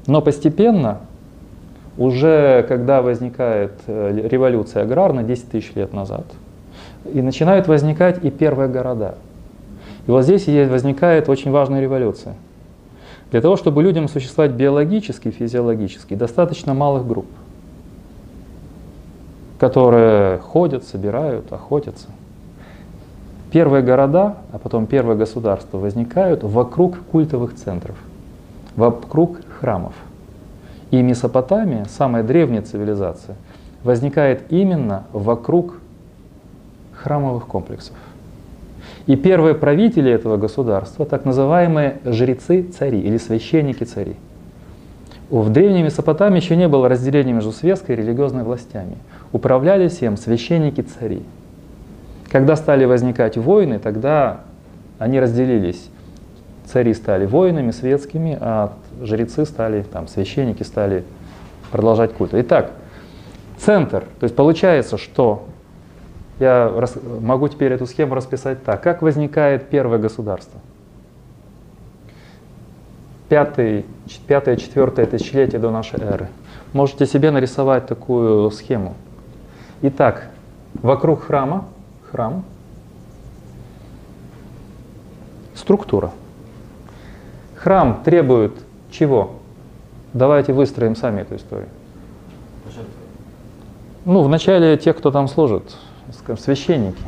[0.06, 1.00] Но постепенно,
[1.98, 6.24] уже когда возникает э, революция аграрная 10 тысяч лет назад,
[7.04, 9.16] и начинают возникать и первые города.
[10.06, 12.34] И вот здесь возникает очень важная революция.
[13.30, 17.26] Для того, чтобы людям существовать биологически, физиологически, достаточно малых групп
[19.58, 22.08] которые ходят, собирают, охотятся.
[23.50, 27.96] Первые города, а потом первые государства возникают вокруг культовых центров,
[28.76, 29.94] вокруг храмов.
[30.90, 33.36] И Месопотамия, самая древняя цивилизация,
[33.82, 35.80] возникает именно вокруг
[36.92, 37.96] храмовых комплексов.
[39.06, 44.16] И первые правители этого государства, так называемые жрецы-цари или священники-цари.
[45.30, 48.96] В древней Месопотамии еще не было разделения между светской и религиозной властями
[49.32, 51.22] управляли всем священники-цари.
[52.30, 54.40] Когда стали возникать войны, тогда
[54.98, 55.88] они разделились.
[56.66, 61.04] Цари стали воинами светскими, а жрецы стали, там, священники стали
[61.70, 62.34] продолжать культ.
[62.34, 62.72] Итак,
[63.56, 64.04] центр.
[64.20, 65.46] То есть получается, что
[66.38, 66.72] я
[67.20, 68.82] могу теперь эту схему расписать так.
[68.82, 70.60] Как возникает первое государство?
[73.28, 73.84] Пятый,
[74.26, 76.28] пятое, четвертое тысячелетие до нашей эры.
[76.72, 78.94] Можете себе нарисовать такую схему.
[79.80, 80.28] Итак,
[80.74, 81.66] вокруг храма,
[82.10, 82.44] храм,
[85.54, 86.10] структура.
[87.54, 88.54] Храм требует
[88.90, 89.36] чего?
[90.12, 91.68] Давайте выстроим сами эту историю.
[94.04, 95.76] Ну, вначале те, кто там служит,
[96.12, 97.02] скажем, священники.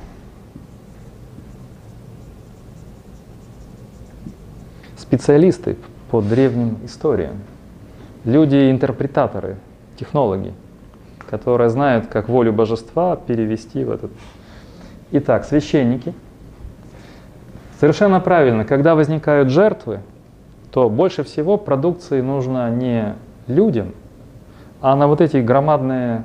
[4.96, 5.76] Специалисты
[6.10, 7.38] по древним историям.
[8.24, 9.56] Люди-интерпретаторы,
[9.98, 10.52] технологи
[11.30, 14.10] которые знают, как волю божества перевести в этот.
[15.12, 16.12] Итак, священники.
[17.78, 20.00] Совершенно правильно, когда возникают жертвы,
[20.72, 23.14] то больше всего продукции нужно не
[23.46, 23.92] людям,
[24.80, 26.24] а на вот эти громадные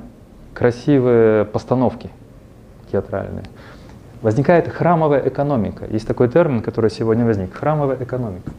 [0.54, 2.10] красивые постановки
[2.90, 3.44] театральные.
[4.22, 5.86] Возникает храмовая экономика.
[5.90, 7.54] Есть такой термин, который сегодня возник.
[7.54, 8.50] Храмовая экономика.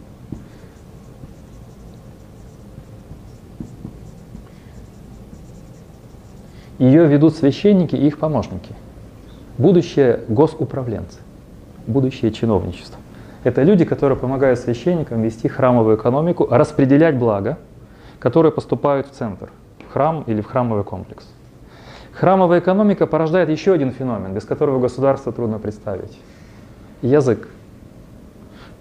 [6.77, 8.75] Ее ведут священники и их помощники.
[9.57, 11.19] Будущие госуправленцы,
[11.87, 12.99] будущее чиновничество.
[13.43, 17.57] Это люди, которые помогают священникам вести храмовую экономику, распределять блага,
[18.19, 19.49] которые поступают в центр,
[19.87, 21.27] в храм или в храмовый комплекс.
[22.13, 26.19] Храмовая экономика порождает еще один феномен, без которого государство трудно представить.
[27.01, 27.47] Язык.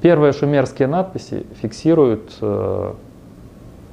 [0.01, 2.93] Первые шумерские надписи фиксируют э,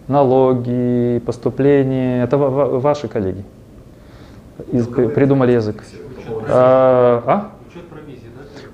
[0.08, 2.24] налоги, поступления.
[2.24, 3.44] Это ва- ва- ваши коллеги.
[4.72, 5.84] Из- при- придумали язык.
[6.48, 7.52] А, а?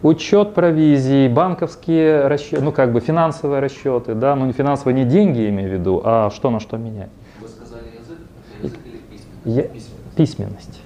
[0.01, 5.49] Учет провизии, банковские расчеты, ну как бы финансовые расчеты, да, ну финансовые не деньги я
[5.49, 7.09] имею в виду, а что на что менять.
[7.41, 8.17] Вы сказали язык?
[8.63, 9.45] Язык или письменность?
[9.45, 10.15] Я-.
[10.15, 10.81] Письменность.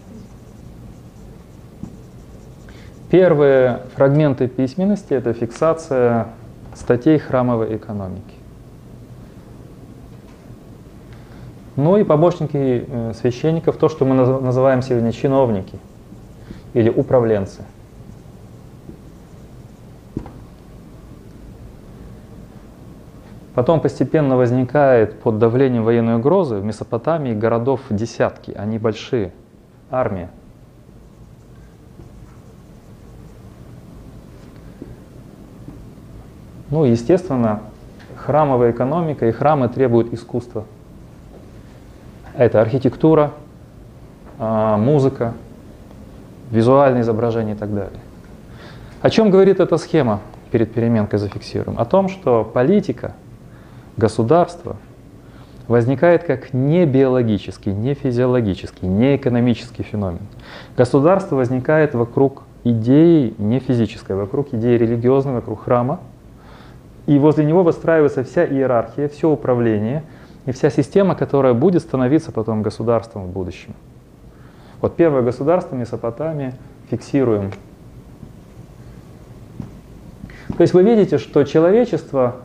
[3.11, 6.29] Первые фрагменты письменности– это фиксация
[6.73, 8.32] статей храмовой экономики.
[11.75, 15.79] Ну и помощники э, священников, то, что мы наз- называем сегодня чиновники
[16.73, 17.63] или управленцы.
[23.55, 29.31] Потом постепенно возникает под давлением военной угрозы в Месопотамии городов десятки, они большие,
[29.91, 30.29] армия.
[36.71, 37.61] Ну, естественно,
[38.15, 40.65] храмовая экономика и храмы требуют искусства.
[42.35, 43.31] Это архитектура,
[44.39, 45.33] а, музыка,
[46.51, 47.99] визуальные изображения и так далее.
[49.01, 50.21] О чем говорит эта схема?
[50.51, 51.79] Перед переменкой зафиксируем.
[51.79, 53.13] О том, что политика,
[53.97, 54.77] государство
[55.67, 60.21] возникает как не биологический, не физиологический, не экономический феномен.
[60.77, 65.99] Государство возникает вокруг идеи не физической, вокруг идеи религиозной, вокруг храма.
[67.05, 70.03] И возле него выстраивается вся иерархия, все управление
[70.45, 73.73] и вся система, которая будет становиться потом государством в будущем.
[74.81, 76.53] Вот первое государство Месопотамия
[76.89, 77.51] фиксируем.
[80.57, 82.35] То есть вы видите, что человечество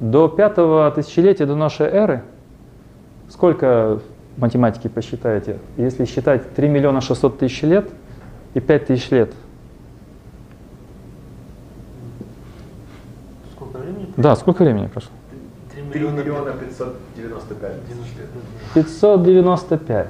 [0.00, 2.22] до пятого тысячелетия до нашей эры,
[3.28, 4.00] сколько
[4.36, 7.88] математики посчитаете, если считать 3 миллиона 600 тысяч лет
[8.54, 9.32] и 5 тысяч лет,
[13.54, 14.12] Сколько времени?
[14.16, 15.10] да, сколько времени прошло?
[15.94, 17.72] 3 3 миллиона 595.
[17.88, 18.28] 90 лет.
[18.74, 20.06] 595.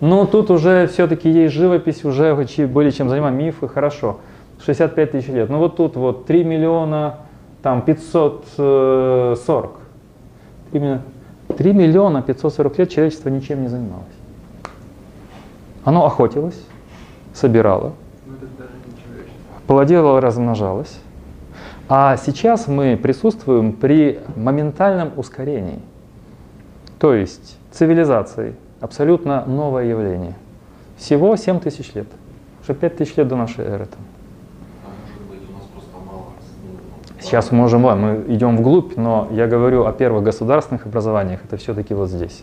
[0.00, 2.34] Ну, тут уже все-таки есть живопись, уже
[2.66, 4.18] более чем занимаем мифы, хорошо.
[4.62, 5.48] 65 тысяч лет.
[5.48, 7.20] Ну вот тут вот 3 миллиона,
[7.62, 9.70] там 540.
[10.72, 11.02] Именно
[11.56, 14.04] 3 миллиона 540 лет человечество ничем не занималось.
[15.84, 16.60] Оно охотилось,
[17.32, 17.94] собирало,
[18.26, 19.66] Ну это даже не человечество.
[19.66, 21.00] плодило, размножалось.
[21.94, 25.78] А сейчас мы присутствуем при моментальном ускорении.
[26.98, 30.32] То есть цивилизации абсолютно новое явление.
[30.96, 32.06] Всего 7 тысяч лет.
[32.62, 33.84] Уже 5 тысяч лет до нашей эры.
[33.84, 34.00] Там.
[37.20, 41.92] Сейчас мы можем, мы идем вглубь, но я говорю о первых государственных образованиях, это все-таки
[41.92, 42.42] вот здесь.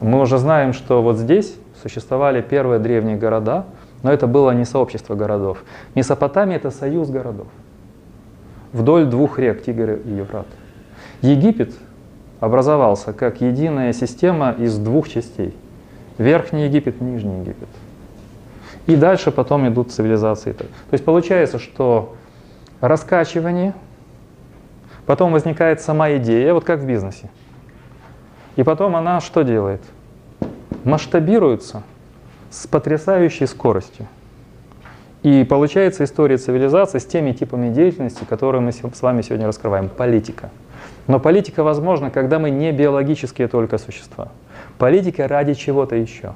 [0.00, 3.66] Мы уже знаем, что вот здесь существовали первые древние города,
[4.02, 5.62] но это было не сообщество городов.
[5.94, 7.48] Месопотамия это союз городов.
[8.72, 10.46] Вдоль двух рек Тигр и Евфрат.
[11.22, 11.74] Египет
[12.40, 15.56] образовался как единая система из двух частей.
[16.18, 17.68] Верхний Египет, Нижний Египет.
[18.86, 20.52] И дальше потом идут цивилизации.
[20.52, 22.16] То есть получается, что
[22.80, 23.74] раскачивание,
[25.06, 27.30] потом возникает сама идея, вот как в бизнесе.
[28.56, 29.82] И потом она что делает?
[30.84, 31.82] Масштабируется
[32.50, 34.06] с потрясающей скоростью.
[35.28, 39.90] И получается история цивилизации с теми типами деятельности, которые мы с вами сегодня раскрываем.
[39.90, 40.48] Политика.
[41.06, 44.28] Но политика возможна, когда мы не биологические только существа.
[44.78, 46.32] Политика ради чего-то еще.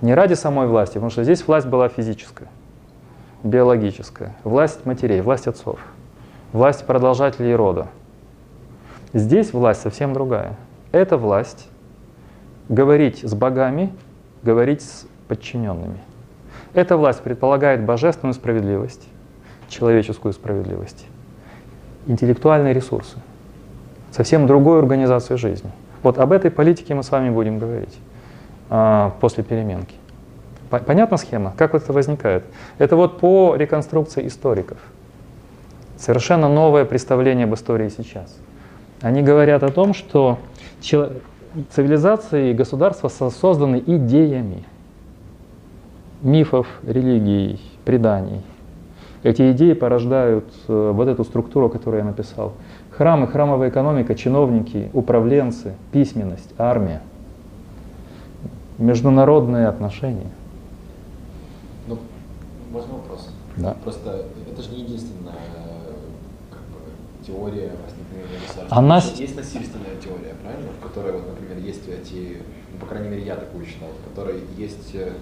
[0.00, 2.48] Не ради самой власти, потому что здесь власть была физическая,
[3.42, 4.34] биологическая.
[4.42, 5.78] Власть матерей, власть отцов,
[6.54, 7.88] власть продолжателей рода.
[9.12, 10.56] Здесь власть совсем другая.
[10.92, 11.68] Это власть
[12.70, 13.92] говорить с богами,
[14.42, 15.98] говорить с подчиненными.
[16.74, 19.06] Эта власть предполагает божественную справедливость,
[19.68, 21.06] человеческую справедливость,
[22.06, 23.16] интеллектуальные ресурсы,
[24.10, 25.70] совсем другую организацию жизни.
[26.02, 27.96] Вот об этой политике мы с вами будем говорить
[28.70, 29.94] а, после переменки.
[30.68, 31.54] По- Понятна схема?
[31.56, 32.44] Как это возникает?
[32.78, 34.78] Это вот по реконструкции историков.
[35.96, 38.36] Совершенно новое представление об истории сейчас.
[39.00, 40.38] Они говорят о том, что
[41.70, 44.64] цивилизации и государства со- созданы идеями
[46.28, 48.40] мифов, религий, преданий.
[49.22, 52.52] Эти идеи порождают э, вот эту структуру, которую я написал.
[52.90, 57.00] Храмы, храмовая экономика, чиновники, управленцы, письменность, армия,
[58.78, 60.30] международные отношения.
[61.88, 61.98] Ну,
[62.70, 63.30] можно вопрос?
[63.56, 63.76] Да.
[63.82, 65.32] Просто это же не единственная
[66.50, 68.76] как бы, теория возникновения государства.
[68.78, 70.70] Она Есть- с- Есть насильственная теория, правильно?
[70.78, 72.38] В которой, вот, например, есть эти,
[72.72, 75.12] ну, по крайней мере, я такую читал, в которой есть э,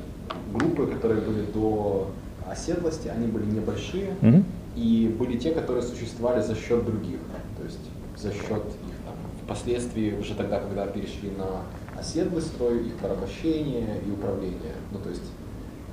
[0.53, 2.09] группы, которые были до
[2.51, 4.45] оседлости, они были небольшие, Мгм.
[4.77, 7.19] и были те, которые существовали за счет других,
[7.59, 7.79] то есть
[8.17, 9.15] за счет их там,
[9.45, 11.63] впоследствии, уже тогда, когда перешли на
[11.99, 14.75] оседлый строй, их порабощение и управление.
[14.93, 15.23] Ну, то есть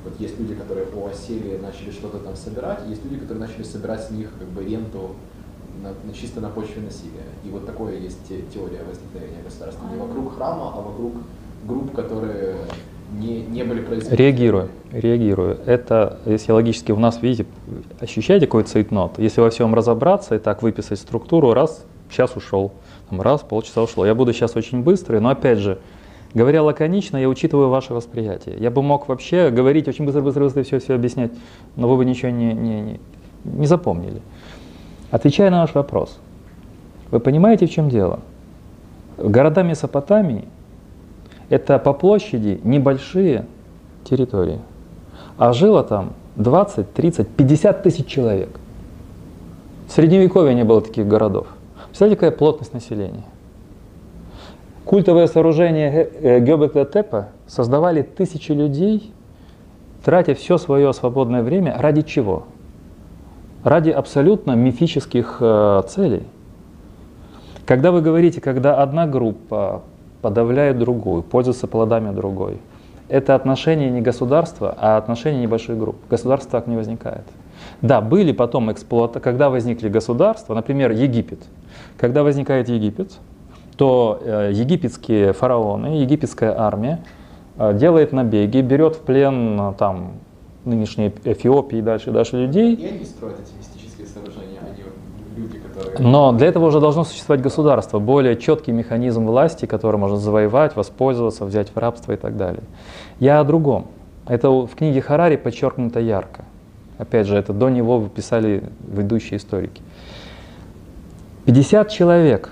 [0.03, 4.03] вот есть люди, которые по оселе начали что-то там собирать, есть люди, которые начали собирать
[4.03, 5.15] с них как бы ренту
[5.83, 7.25] на, на чисто на почве насилия.
[7.45, 9.85] И вот такое есть те, теория возникновения государства.
[9.87, 11.13] Не вокруг храма, а вокруг
[11.67, 12.55] групп, которые
[13.11, 14.15] не, не были произведены.
[14.15, 15.57] Реагирую, реагирую.
[15.65, 17.45] Это, если логически у нас, видите,
[17.99, 19.17] ощущаете какой цейтнот?
[19.17, 22.71] Если во всем разобраться и так выписать структуру, раз, сейчас ушел,
[23.09, 24.05] там, раз, полчаса ушло.
[24.05, 25.79] Я буду сейчас очень быстрый, но опять же,
[26.33, 28.55] говоря лаконично, я учитываю ваше восприятие.
[28.59, 31.31] Я бы мог вообще говорить очень быстро, быстро, быстро, все, все объяснять,
[31.75, 32.99] но вы бы ничего не, не, не,
[33.43, 34.21] не запомнили.
[35.09, 36.19] Отвечая на ваш вопрос,
[37.09, 38.19] вы понимаете, в чем дело?
[39.17, 40.45] Города Месопотамии–
[41.49, 43.45] это по площади небольшие
[44.03, 44.59] территории,
[45.37, 48.49] а жило там 20, 30, 50 тысяч человек.
[49.87, 51.47] В Средневековье не было таких городов.
[51.87, 53.23] Представляете, какая плотность населения?
[54.85, 59.11] Культовое сооружение Гёбекла Тепа создавали тысячи людей,
[60.03, 62.45] тратя все свое свободное время ради чего?
[63.63, 66.23] ради абсолютно мифических э, целей.
[67.65, 69.83] Когда вы говорите, когда одна группа
[70.21, 72.57] подавляет другую, пользуется плодами другой,
[73.09, 75.99] это отношение не государства, а отношение небольшой группы.
[76.09, 77.23] Государство так не возникает.
[77.81, 81.39] Да, были потом эксплуата, когда возникли государства, например, Египет.
[81.97, 83.13] Когда возникает Египет,
[83.77, 86.99] то э, египетские фараоны, египетская армия
[87.57, 90.13] э, делает набеги, берет в плен э, там
[90.65, 92.75] нынешней Эфиопии и дальше, дальше людей.
[92.75, 94.83] И они строят эти мистические сооружения, они
[95.37, 95.68] люди, которые...
[95.97, 101.45] Но для этого уже должно существовать государство, более четкий механизм власти, который можно завоевать, воспользоваться,
[101.45, 102.63] взять в рабство и так далее.
[103.19, 103.87] Я о другом.
[104.27, 106.45] Это в книге Харари подчеркнуто ярко.
[106.97, 109.81] Опять же, это до него писали ведущие историки.
[111.45, 112.51] 50 человек,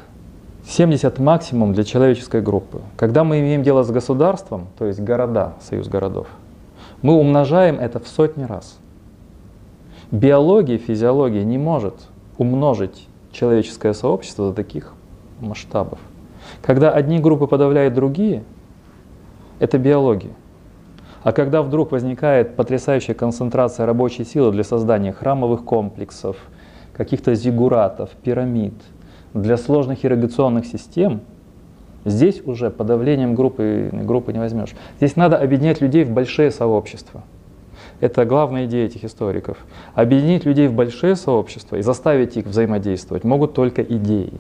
[0.66, 2.82] 70 максимум для человеческой группы.
[2.96, 6.28] Когда мы имеем дело с государством, то есть города, союз городов,
[7.02, 8.78] мы умножаем это в сотни раз.
[10.12, 11.96] Биология, физиология не может
[12.38, 13.08] умножить
[13.38, 14.94] человеческое сообщество до таких
[15.40, 16.00] масштабов.
[16.62, 18.44] Когда одни группы подавляют другие,
[19.60, 20.34] это биология.
[21.24, 26.38] А когда вдруг возникает потрясающая концентрация рабочей силы для создания храмовых комплексов,
[26.94, 28.74] каких-то зигуратов, пирамид,
[29.34, 31.22] для сложных ирригационных систем–
[32.08, 34.74] Здесь уже подавлением группы, группы не возьмешь.
[34.98, 37.22] Здесь надо объединять людей в большие сообщества.
[38.00, 39.58] Это главная идея этих историков.
[39.96, 44.34] Объединить людей в большие сообщества и заставить их взаимодействовать могут только идеи.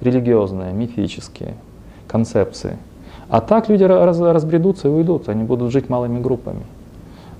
[0.00, 1.54] Религиозные, мифические,
[2.06, 2.76] концепции.
[3.28, 6.64] А так люди раз, разбредутся и уйдут, они будут жить малыми группами.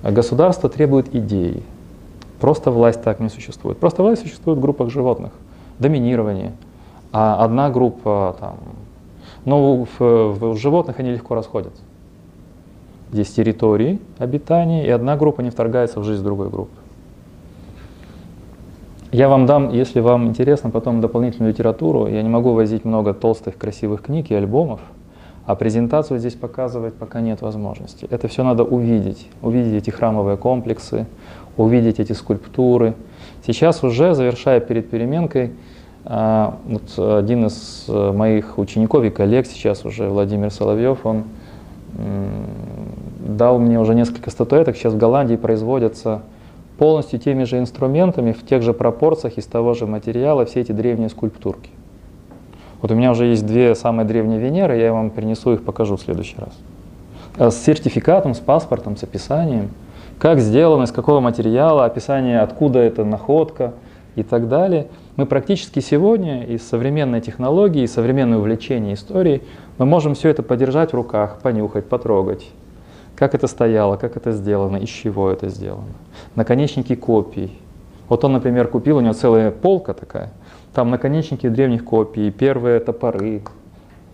[0.01, 1.63] А государство требует идеи.
[2.39, 3.77] Просто власть так не существует.
[3.77, 5.31] Просто власть существует в группах животных.
[5.79, 6.51] Доминирование.
[7.11, 8.57] А одна группа там,
[9.45, 11.81] но в, в животных они легко расходятся.
[13.13, 16.73] Здесь территории обитания, и одна группа не вторгается в жизнь другой группы.
[19.11, 22.07] Я вам дам, если вам интересно, потом дополнительную литературу.
[22.07, 24.81] Я не могу возить много толстых красивых книг и альбомов,
[25.45, 28.07] а презентацию здесь показывать пока нет возможности.
[28.09, 31.05] Это все надо увидеть, увидеть эти храмовые комплексы,
[31.55, 32.95] увидеть эти скульптуры.
[33.45, 35.51] Сейчас уже, завершая перед переменкой,
[36.05, 41.25] а, вот один из э, моих учеников и коллег, сейчас уже Владимир Соловьев, он
[43.23, 46.21] дал мне уже несколько статуэток, сейчас в Голландии производятся
[46.77, 51.09] полностью теми же инструментами, в тех же пропорциях, из того же материала, все эти древние
[51.09, 51.69] скульптурки.
[52.81, 56.01] Вот у меня уже есть две самые древние Венеры, я вам принесу их, покажу в
[56.01, 56.51] следующий раз.
[57.37, 59.69] А с сертификатом, с паспортом, с описанием,
[60.19, 63.73] как сделано, из какого материала, описание, откуда эта находка
[64.15, 69.43] и так далее– мы практически сегодня из современной технологии, из современного увлечения историей,
[69.77, 72.49] мы можем все это подержать в руках, понюхать, потрогать.
[73.15, 75.93] Как это стояло, как это сделано, из чего это сделано.
[76.35, 77.57] Наконечники копий.
[78.09, 80.31] Вот он, например, купил, у него целая полка такая,
[80.73, 83.43] там наконечники древних копий, первые топоры.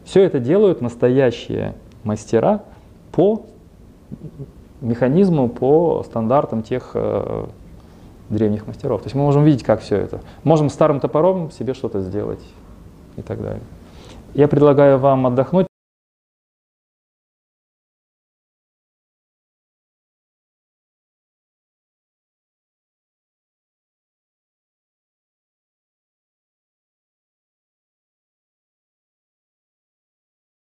[0.03, 2.63] Все это делают настоящие мастера
[3.11, 3.45] по
[4.81, 7.45] механизму, по стандартам тех э,
[8.29, 9.01] древних мастеров.
[9.01, 10.21] То есть мы можем видеть, как все это.
[10.43, 12.43] Можем старым топором себе что-то сделать
[13.17, 13.61] и так далее.
[14.33, 15.68] Я предлагаю вам отдохнуть.